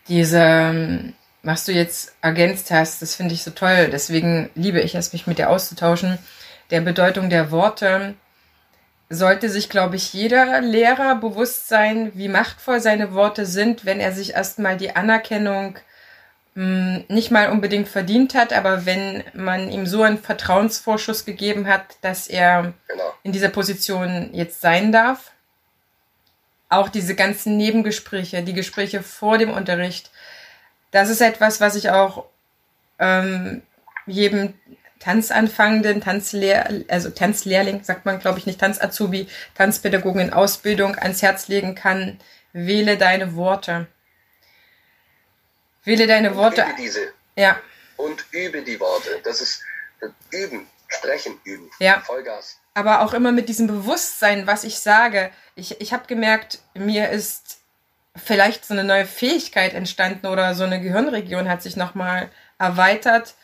Diese, 0.08 0.40
ähm, 0.40 1.14
was 1.44 1.66
du 1.66 1.72
jetzt 1.72 2.16
ergänzt 2.22 2.72
hast, 2.72 3.02
das 3.02 3.16
finde 3.16 3.36
ich 3.36 3.44
so 3.44 3.52
toll. 3.52 3.90
Deswegen 3.92 4.50
liebe 4.56 4.82
ich 4.82 4.96
es, 4.96 5.14
mich 5.14 5.28
mit 5.28 5.38
dir 5.38 5.50
auszutauschen. 5.50 6.18
Der 6.72 6.82
Bedeutung 6.82 7.30
der 7.30 7.52
Worte 7.52 8.16
sollte 9.12 9.50
sich, 9.50 9.70
glaube 9.70 9.98
ich, 9.98 10.14
jeder 10.14 10.62
Lehrer 10.62 11.16
bewusst 11.16 11.68
sein, 11.68 12.12
wie 12.16 12.30
machtvoll 12.30 12.80
seine 12.80 13.14
Worte 13.14 13.46
sind, 13.46 13.86
wenn 13.86 14.00
er 14.00 14.14
sich 14.14 14.34
erstmal 14.34 14.78
die 14.78 14.96
Anerkennung 14.96 15.78
mh, 16.56 16.96
hm, 16.96 17.06
nicht 17.10 17.30
mal 17.30 17.50
unbedingt 17.52 17.90
verdient 17.90 18.34
hat, 18.34 18.54
aber 18.54 18.86
wenn 18.86 19.24
man 19.34 19.70
ihm 19.70 19.86
so 19.86 20.04
einen 20.04 20.18
Vertrauensvorschuss 20.18 21.26
gegeben 21.26 21.68
hat, 21.68 21.98
dass 22.02 22.28
er 22.28 22.74
genau. 22.88 23.14
in 23.24 23.34
dieser 23.34 23.50
Position 23.50 24.30
jetzt 24.34 24.62
sein 24.62 24.92
darf. 24.92 25.32
Auch 26.70 26.88
diese 26.88 27.16
ganzen 27.16 27.58
Nebengespräche, 27.58 28.44
die 28.44 28.54
Gespräche 28.54 29.04
vor 29.04 29.38
dem 29.38 29.52
Unterricht, 29.52 30.10
das 30.92 31.10
ist 31.10 31.22
etwas, 31.22 31.60
was 31.60 31.76
ich 31.76 31.90
auch 31.90 32.26
ähm, 32.98 33.62
jedem 34.06 34.54
Tanzanfangenden, 35.02 36.00
Tanzlehr, 36.00 36.84
also 36.88 37.10
Tanzlehrling, 37.10 37.84
sagt 37.84 38.06
man, 38.06 38.20
glaube 38.20 38.40
ich, 38.40 38.46
nicht 38.46 38.60
Tanzazubi, 38.60 39.28
Tanzpädagogen 39.56 40.22
in 40.22 40.34
Ausbildung 40.34 40.96
ans 40.96 41.22
Herz 41.22 41.48
legen 41.48 41.76
kann. 41.76 42.20
Wähle 42.54 42.98
deine 42.98 43.36
Worte. 43.36 43.88
Wähle 45.84 46.06
deine 46.06 46.36
Worte. 46.36 46.62
Übe 46.62 46.74
diese. 46.78 47.14
Ja. 47.36 47.60
Und 47.98 48.26
übe 48.32 48.62
die 48.62 48.80
Worte. 48.80 49.20
Das 49.24 49.42
ist 49.42 49.64
Üben, 50.32 50.68
Sprechen 50.88 51.40
üben. 51.44 51.70
Ja. 51.80 52.02
Vollgas. 52.02 52.60
Aber 52.74 53.02
auch 53.02 53.14
immer 53.14 53.32
mit 53.32 53.50
diesem 53.50 53.68
Bewusstsein, 53.68 54.48
was 54.48 54.64
ich 54.64 54.80
sage. 54.80 55.32
Ich, 55.56 55.82
ich 55.82 55.94
habe 55.94 56.08
gemerkt, 56.08 56.60
mir 56.74 57.10
ist 57.10 57.60
vielleicht 58.16 58.66
so 58.66 58.74
eine 58.74 58.84
neue 58.84 59.06
Fähigkeit 59.06 59.74
entstanden 59.74 60.28
oder 60.28 60.54
so 60.54 60.64
eine 60.64 60.82
Gehirnregion 60.82 61.50
hat 61.50 61.62
sich 61.62 61.76
nochmal 61.76 62.30
erweitert. 62.60 63.36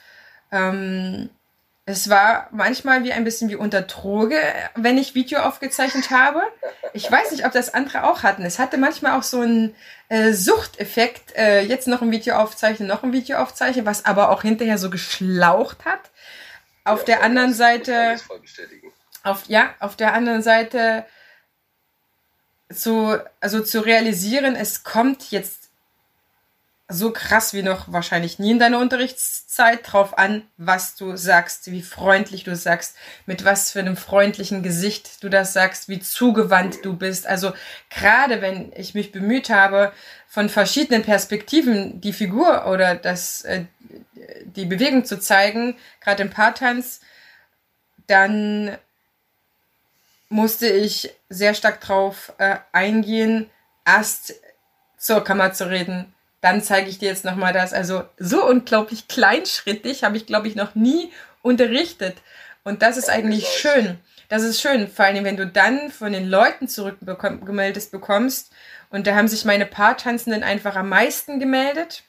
Ähm, 0.52 1.30
es 1.90 2.10
war 2.10 2.50
manchmal 2.52 3.06
wie 3.06 3.14
ein 3.14 3.24
bisschen 3.24 3.50
wie 3.50 3.56
unter 3.56 3.82
Droge, 3.82 4.38
wenn 4.76 4.98
ich 4.98 5.16
Video 5.16 5.40
aufgezeichnet 5.40 6.12
habe. 6.12 6.42
Ich 6.92 7.10
weiß 7.10 7.32
nicht, 7.32 7.46
ob 7.46 7.54
das 7.54 7.74
andere 7.74 8.04
auch 8.04 8.24
hatten. 8.24 8.44
Es 8.44 8.60
hatte 8.60 8.78
manchmal 8.78 9.18
auch 9.18 9.24
so 9.24 9.40
einen 9.40 9.74
äh, 10.10 10.34
Suchteffekt, 10.34 11.34
äh, 11.38 11.62
jetzt 11.62 11.88
noch 11.88 12.02
ein 12.02 12.12
Video 12.12 12.36
aufzeichnen, 12.36 12.90
noch 12.90 13.04
ein 13.04 13.14
Video 13.14 13.38
aufzeichnen, 13.38 13.86
was 13.86 14.04
aber 14.04 14.32
auch 14.32 14.42
hinterher 14.42 14.78
so 14.78 14.90
geschlaucht 14.90 15.86
hat. 15.86 16.12
Auf 16.84 17.00
ja, 17.00 17.06
der 17.06 17.24
anderen 17.24 17.54
Seite, 17.54 18.18
auf, 19.24 19.46
ja, 19.48 19.74
auf 19.80 19.96
der 19.96 20.14
anderen 20.14 20.42
Seite 20.42 21.06
zu, 22.70 23.18
also 23.40 23.62
zu 23.62 23.80
realisieren, 23.80 24.58
es 24.58 24.84
kommt 24.84 25.32
jetzt 25.32 25.67
so 26.90 27.12
krass 27.12 27.54
wie 27.54 27.64
noch 27.64 27.92
wahrscheinlich 27.92 28.40
nie 28.40 28.52
in 28.52 28.60
deiner 28.60 28.80
Unterrichtszeit 28.80 29.80
drauf 29.84 30.18
an, 30.18 30.44
was 30.56 30.96
du 30.96 31.18
sagst, 31.18 31.70
wie 31.70 31.82
freundlich 31.82 32.46
du 32.46 32.56
sagst, 32.56 32.96
mit 33.26 33.44
was 33.44 33.72
für 33.72 33.80
einem 33.80 33.98
freundlichen 33.98 34.64
Gesicht 34.64 35.22
du 35.22 35.30
das 35.30 35.52
sagst, 35.52 35.90
wie 35.90 36.00
zugewandt 36.00 36.86
du 36.86 36.96
bist. 36.96 37.28
Also 37.28 37.52
gerade 37.90 38.42
wenn 38.42 38.72
ich 38.74 38.94
mich 38.94 39.12
bemüht 39.12 39.50
habe, 39.50 39.92
von 40.30 40.48
verschiedenen 40.48 41.04
Perspektiven 41.04 42.00
die 42.00 42.14
Figur 42.14 42.68
oder 42.68 42.96
das, 42.96 43.42
äh, 43.42 43.66
die 44.46 44.66
Bewegung 44.66 45.04
zu 45.04 45.20
zeigen, 45.20 45.76
gerade 46.00 46.24
im 46.24 46.30
Paartanz, 46.30 47.02
dann 48.08 48.78
musste 50.30 50.68
ich 50.68 51.14
sehr 51.28 51.54
stark 51.54 51.82
drauf 51.82 52.34
äh, 52.38 52.58
eingehen, 52.72 53.50
erst 53.86 54.36
zur 54.98 55.24
Kammer 55.24 55.54
zu 55.54 55.70
reden, 55.70 56.14
dann 56.42 56.62
zeige 56.62 56.90
ich 56.90 57.00
dir 57.00 57.10
jetzt 57.10 57.26
nochmal 57.26 57.54
das. 57.54 57.74
Also 57.74 58.04
so 58.18 58.46
unglaublich 58.46 59.08
kleinschrittig 59.08 60.04
habe 60.04 60.18
ich, 60.18 60.26
glaube 60.26 60.48
ich, 60.48 60.56
noch 60.56 60.76
nie 60.76 61.12
unterrichtet. 61.42 62.18
Und 62.64 62.82
das 62.82 62.98
ist 62.98 63.10
eigentlich 63.10 63.48
schön. 63.48 64.00
Das 64.30 64.44
ist 64.44 64.62
schön, 64.62 64.90
vor 64.90 65.06
allem 65.06 65.24
wenn 65.24 65.38
du 65.38 65.48
dann 65.48 65.90
von 65.90 66.12
den 66.12 66.28
Leuten 66.28 66.68
zurückgemeldet 66.68 67.92
bekommst. 67.92 68.52
Und 68.90 69.08
da 69.08 69.16
haben 69.16 69.28
sich 69.28 69.46
meine 69.46 69.66
Paartanzenden 69.66 70.44
einfach 70.44 70.76
am 70.76 70.90
meisten 70.90 71.40
gemeldet, 71.40 72.04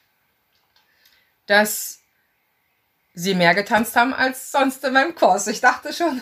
dass 1.45 1.99
sie 3.13 3.35
mehr 3.35 3.55
getanzt 3.55 3.95
haben 3.95 4.13
als 4.13 4.51
sonst 4.51 4.83
in 4.83 4.93
meinem 4.93 5.15
Kurs. 5.15 5.47
Ich 5.47 5.61
dachte 5.61 5.93
schon, 5.93 6.21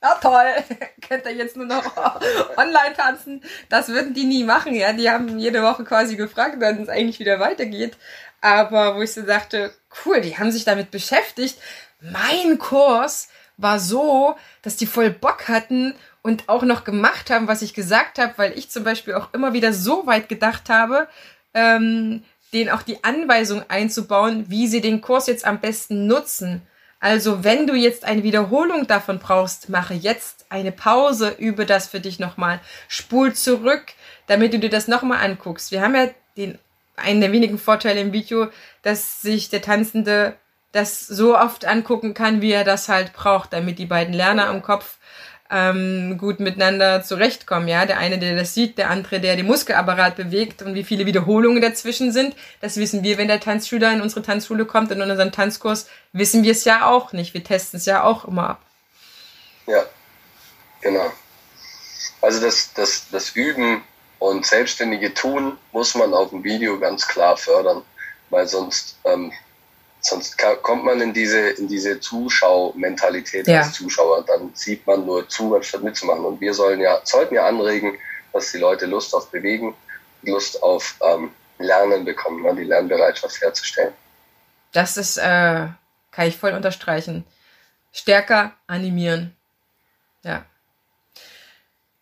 na 0.00 0.14
toll, 0.14 0.46
könnt 1.08 1.24
ihr 1.26 1.34
jetzt 1.34 1.56
nur 1.56 1.66
noch 1.66 1.96
online 2.56 2.94
tanzen. 2.96 3.42
Das 3.68 3.88
würden 3.88 4.14
die 4.14 4.24
nie 4.24 4.44
machen, 4.44 4.74
ja. 4.74 4.92
Die 4.92 5.10
haben 5.10 5.38
jede 5.38 5.62
Woche 5.62 5.84
quasi 5.84 6.16
gefragt, 6.16 6.56
wenn 6.58 6.82
es 6.82 6.88
eigentlich 6.88 7.18
wieder 7.18 7.40
weitergeht. 7.40 7.96
Aber 8.40 8.96
wo 8.96 9.02
ich 9.02 9.12
so 9.12 9.22
dachte, 9.22 9.72
cool, 10.04 10.20
die 10.20 10.38
haben 10.38 10.52
sich 10.52 10.64
damit 10.64 10.90
beschäftigt. 10.90 11.58
Mein 12.00 12.58
Kurs 12.58 13.28
war 13.56 13.80
so, 13.80 14.36
dass 14.62 14.76
die 14.76 14.86
voll 14.86 15.10
Bock 15.10 15.48
hatten 15.48 15.94
und 16.22 16.48
auch 16.48 16.62
noch 16.62 16.84
gemacht 16.84 17.30
haben, 17.30 17.48
was 17.48 17.62
ich 17.62 17.74
gesagt 17.74 18.18
habe, 18.18 18.34
weil 18.36 18.56
ich 18.56 18.70
zum 18.70 18.84
Beispiel 18.84 19.14
auch 19.14 19.34
immer 19.34 19.52
wieder 19.52 19.72
so 19.72 20.06
weit 20.06 20.28
gedacht 20.28 20.68
habe, 20.68 21.08
ähm, 21.54 22.22
denen 22.52 22.70
auch 22.70 22.82
die 22.82 23.02
Anweisung 23.02 23.64
einzubauen, 23.68 24.46
wie 24.48 24.68
sie 24.68 24.80
den 24.80 25.00
Kurs 25.00 25.26
jetzt 25.26 25.44
am 25.44 25.60
besten 25.60 26.06
nutzen. 26.06 26.62
Also 27.00 27.44
wenn 27.44 27.66
du 27.66 27.74
jetzt 27.74 28.04
eine 28.04 28.24
Wiederholung 28.24 28.86
davon 28.86 29.18
brauchst, 29.20 29.68
mache 29.68 29.94
jetzt 29.94 30.46
eine 30.48 30.72
Pause, 30.72 31.34
übe 31.38 31.64
das 31.64 31.86
für 31.88 32.00
dich 32.00 32.18
nochmal, 32.18 32.60
spul 32.88 33.34
zurück, 33.34 33.92
damit 34.26 34.52
du 34.52 34.58
dir 34.58 34.70
das 34.70 34.88
nochmal 34.88 35.24
anguckst. 35.24 35.70
Wir 35.70 35.80
haben 35.80 35.94
ja 35.94 36.08
den, 36.36 36.58
einen 36.96 37.20
der 37.20 37.32
wenigen 37.32 37.58
Vorteile 37.58 38.00
im 38.00 38.12
Video, 38.12 38.48
dass 38.82 39.22
sich 39.22 39.48
der 39.48 39.62
Tanzende 39.62 40.36
das 40.72 41.06
so 41.06 41.38
oft 41.38 41.64
angucken 41.64 42.14
kann, 42.14 42.42
wie 42.42 42.52
er 42.52 42.64
das 42.64 42.88
halt 42.88 43.12
braucht, 43.12 43.52
damit 43.52 43.78
die 43.78 43.86
beiden 43.86 44.12
Lerner 44.12 44.50
im 44.50 44.62
Kopf 44.62 44.96
ähm, 45.50 46.18
gut 46.18 46.40
miteinander 46.40 47.02
zurechtkommen. 47.02 47.68
Ja, 47.68 47.86
der 47.86 47.98
eine, 47.98 48.18
der 48.18 48.36
das 48.36 48.54
sieht, 48.54 48.78
der 48.78 48.90
andere, 48.90 49.20
der 49.20 49.36
den 49.36 49.46
Muskelapparat 49.46 50.16
bewegt 50.16 50.62
und 50.62 50.74
wie 50.74 50.84
viele 50.84 51.06
Wiederholungen 51.06 51.62
dazwischen 51.62 52.12
sind. 52.12 52.36
Das 52.60 52.76
wissen 52.76 53.02
wir, 53.02 53.18
wenn 53.18 53.28
der 53.28 53.40
Tanzschüler 53.40 53.92
in 53.92 54.00
unsere 54.00 54.22
Tanzschule 54.22 54.66
kommt, 54.66 54.90
in 54.90 55.00
unseren 55.00 55.32
Tanzkurs, 55.32 55.88
wissen 56.12 56.42
wir 56.42 56.52
es 56.52 56.64
ja 56.64 56.86
auch 56.86 57.12
nicht. 57.12 57.34
Wir 57.34 57.44
testen 57.44 57.78
es 57.78 57.86
ja 57.86 58.02
auch 58.02 58.26
immer 58.26 58.50
ab. 58.50 58.62
Ja, 59.66 59.84
genau. 60.80 61.10
Also 62.20 62.40
das, 62.40 62.72
das, 62.74 63.06
das 63.10 63.30
Üben 63.30 63.82
Und 64.18 64.46
selbstständige 64.46 65.14
Tun 65.14 65.58
muss 65.72 65.94
man 65.94 66.12
auf 66.12 66.30
dem 66.30 66.42
Video 66.42 66.78
ganz 66.78 67.06
klar 67.06 67.36
fördern, 67.36 67.82
weil 68.30 68.48
sonst, 68.48 68.98
ähm, 69.04 69.32
sonst 70.00 70.38
kommt 70.62 70.84
man 70.84 71.00
in 71.00 71.12
diese, 71.12 71.50
in 71.50 71.68
diese 71.68 72.00
Zuschaumentalität 72.00 73.46
ja. 73.46 73.60
als 73.60 73.72
Zuschauer. 73.72 74.24
Dann 74.26 74.50
sieht 74.54 74.86
man 74.86 75.04
nur 75.04 75.28
zu, 75.28 75.54
anstatt 75.54 75.82
mitzumachen. 75.82 76.24
Und 76.24 76.40
wir 76.40 76.54
sollen 76.54 76.80
ja, 76.80 77.00
sollten 77.04 77.34
ja 77.34 77.46
anregen, 77.46 77.98
dass 78.32 78.52
die 78.52 78.58
Leute 78.58 78.86
Lust 78.86 79.14
auf 79.14 79.30
Bewegen, 79.30 79.74
Lust 80.22 80.62
auf 80.62 80.96
ähm, 81.00 81.30
Lernen 81.58 82.04
bekommen, 82.04 82.42
ne, 82.42 82.54
die 82.54 82.64
Lernbereitschaft 82.64 83.40
herzustellen. 83.40 83.92
Das 84.72 84.96
ist, 84.96 85.16
äh, 85.16 85.66
kann 86.10 86.26
ich 86.26 86.36
voll 86.36 86.52
unterstreichen. 86.52 87.24
Stärker 87.92 88.52
animieren. 88.66 89.34
Ja. 90.22 90.44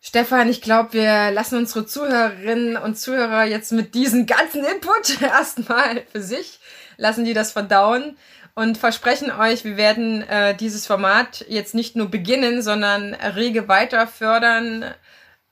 Stefan, 0.01 0.49
ich 0.49 0.61
glaube, 0.61 0.93
wir 0.93 1.31
lassen 1.31 1.57
unsere 1.57 1.85
Zuhörerinnen 1.85 2.77
und 2.77 2.97
Zuhörer 2.97 3.43
jetzt 3.43 3.71
mit 3.71 3.93
diesem 3.93 4.25
ganzen 4.25 4.63
Input 4.63 5.21
erstmal 5.21 6.03
für 6.11 6.21
sich, 6.21 6.59
lassen 6.97 7.25
die 7.25 7.33
das 7.33 7.51
verdauen 7.51 8.17
und 8.55 8.77
versprechen 8.77 9.31
euch, 9.31 9.63
wir 9.63 9.77
werden 9.77 10.23
äh, 10.23 10.55
dieses 10.55 10.87
Format 10.87 11.45
jetzt 11.47 11.75
nicht 11.75 11.95
nur 11.95 12.09
beginnen, 12.09 12.61
sondern 12.61 13.13
rege 13.13 13.67
weiter 13.67 14.07
fördern, 14.07 14.85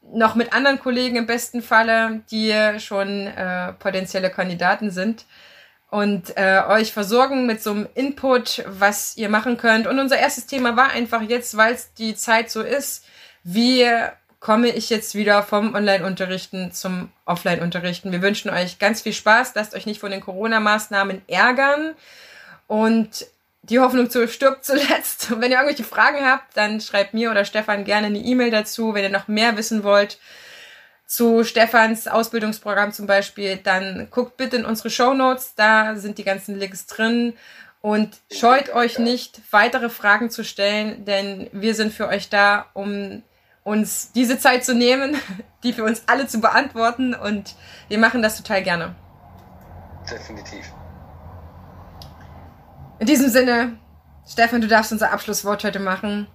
noch 0.01 0.35
mit 0.35 0.53
anderen 0.53 0.79
Kollegen 0.79 1.15
im 1.15 1.25
besten 1.25 1.61
Falle, 1.61 2.21
die 2.31 2.53
schon 2.79 3.27
äh, 3.27 3.73
potenzielle 3.73 4.29
Kandidaten 4.29 4.91
sind 4.91 5.25
und 5.89 6.35
äh, 6.35 6.61
euch 6.67 6.93
versorgen 6.93 7.45
mit 7.45 7.61
so 7.61 7.71
einem 7.71 7.87
Input, 7.95 8.63
was 8.67 9.17
ihr 9.17 9.29
machen 9.29 9.57
könnt. 9.57 9.87
Und 9.87 9.99
unser 9.99 10.17
erstes 10.17 10.45
Thema 10.45 10.75
war 10.75 10.89
einfach 10.89 11.21
jetzt, 11.21 11.55
weil 11.57 11.73
es 11.73 11.93
die 11.93 12.15
Zeit 12.15 12.49
so 12.51 12.61
ist, 12.61 13.05
wie 13.43 13.85
komme 14.39 14.69
ich 14.69 14.89
jetzt 14.89 15.15
wieder 15.15 15.43
vom 15.43 15.73
Online-Unterrichten 15.73 16.71
zum 16.71 17.11
Offline-Unterrichten. 17.25 18.11
Wir 18.11 18.21
wünschen 18.21 18.49
euch 18.49 18.79
ganz 18.79 19.01
viel 19.01 19.13
Spaß, 19.13 19.53
lasst 19.55 19.75
euch 19.75 19.85
nicht 19.85 19.99
von 19.99 20.11
den 20.11 20.21
Corona-Maßnahmen 20.21 21.21
ärgern 21.27 21.95
und 22.67 23.25
die 23.63 23.79
Hoffnung 23.79 24.09
zu 24.09 24.27
stirbt 24.27 24.65
zuletzt. 24.65 25.31
Und 25.31 25.41
wenn 25.41 25.51
ihr 25.51 25.57
irgendwelche 25.57 25.83
Fragen 25.83 26.25
habt, 26.25 26.55
dann 26.55 26.81
schreibt 26.81 27.13
mir 27.13 27.31
oder 27.31 27.45
Stefan 27.45 27.83
gerne 27.83 28.07
eine 28.07 28.19
E-Mail 28.19 28.51
dazu. 28.51 28.93
Wenn 28.93 29.03
ihr 29.03 29.09
noch 29.09 29.27
mehr 29.27 29.57
wissen 29.57 29.83
wollt, 29.83 30.19
zu 31.07 31.43
Stefans 31.43 32.07
Ausbildungsprogramm 32.07 32.91
zum 32.91 33.07
Beispiel, 33.07 33.57
dann 33.57 34.07
guckt 34.09 34.37
bitte 34.37 34.57
in 34.57 34.65
unsere 34.65 34.89
Show 34.89 35.13
Notes, 35.13 35.53
da 35.55 35.95
sind 35.95 36.17
die 36.17 36.23
ganzen 36.23 36.57
Links 36.57 36.87
drin 36.87 37.33
und 37.81 38.17
scheut 38.31 38.73
euch 38.73 38.97
nicht, 38.97 39.39
weitere 39.51 39.89
Fragen 39.89 40.31
zu 40.31 40.43
stellen, 40.43 41.05
denn 41.05 41.47
wir 41.51 41.75
sind 41.75 41.93
für 41.93 42.07
euch 42.07 42.29
da, 42.29 42.65
um 42.73 43.21
uns 43.65 44.11
diese 44.11 44.39
Zeit 44.39 44.63
zu 44.63 44.73
nehmen, 44.73 45.17
die 45.63 45.73
für 45.73 45.83
uns 45.83 46.03
alle 46.05 46.27
zu 46.27 46.39
beantworten 46.39 47.13
und 47.13 47.55
wir 47.89 47.97
machen 47.97 48.21
das 48.21 48.37
total 48.37 48.63
gerne. 48.63 48.95
Definitiv. 50.09 50.71
In 52.99 53.07
diesem 53.07 53.29
Sinne, 53.29 53.77
Stefan, 54.27 54.61
du 54.61 54.67
darfst 54.67 54.91
unser 54.91 55.11
Abschlusswort 55.11 55.63
heute 55.63 55.79
machen. 55.79 56.27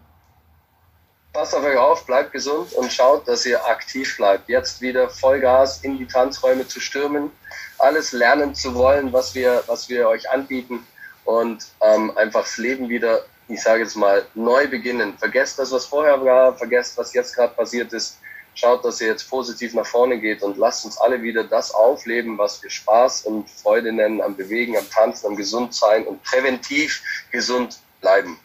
Passt 1.32 1.54
auf 1.54 1.62
euch 1.62 1.76
auf, 1.76 2.04
bleibt 2.04 2.32
gesund 2.32 2.72
und 2.72 2.92
schaut, 2.92 3.26
dass 3.28 3.46
ihr 3.46 3.64
aktiv 3.64 4.16
bleibt. 4.16 4.48
Jetzt 4.48 4.80
wieder 4.80 5.08
Vollgas 5.08 5.84
in 5.84 5.96
die 5.96 6.06
Tanzräume 6.06 6.66
zu 6.66 6.80
stürmen, 6.80 7.30
alles 7.78 8.10
lernen 8.10 8.56
zu 8.56 8.74
wollen, 8.74 9.12
was 9.12 9.36
wir, 9.36 9.62
was 9.68 9.88
wir 9.88 10.08
euch 10.08 10.28
anbieten 10.28 10.84
und 11.24 11.68
ähm, 11.80 12.12
einfach 12.16 12.42
das 12.42 12.56
Leben 12.56 12.88
wieder, 12.88 13.20
ich 13.50 13.62
sage 13.62 13.82
jetzt 13.82 13.96
mal, 13.96 14.24
neu 14.34 14.68
beginnen. 14.68 15.14
Vergesst 15.18 15.58
das, 15.58 15.72
was 15.72 15.84
vorher 15.84 16.24
war, 16.24 16.56
vergesst, 16.56 16.96
was 16.96 17.12
jetzt 17.12 17.34
gerade 17.34 17.54
passiert 17.54 17.92
ist. 17.92 18.18
Schaut, 18.54 18.84
dass 18.84 19.00
ihr 19.00 19.08
jetzt 19.08 19.28
positiv 19.28 19.74
nach 19.74 19.86
vorne 19.86 20.18
geht 20.18 20.42
und 20.42 20.56
lasst 20.56 20.84
uns 20.84 20.98
alle 20.98 21.22
wieder 21.22 21.44
das 21.44 21.72
aufleben, 21.72 22.36
was 22.36 22.62
wir 22.62 22.70
Spaß 22.70 23.22
und 23.22 23.48
Freude 23.48 23.92
nennen 23.92 24.20
am 24.20 24.36
Bewegen, 24.36 24.76
am 24.76 24.88
Tanzen, 24.90 25.28
am 25.28 25.36
Gesundsein 25.36 26.06
und 26.06 26.22
präventiv 26.22 27.02
gesund 27.30 27.78
bleiben. 28.00 28.38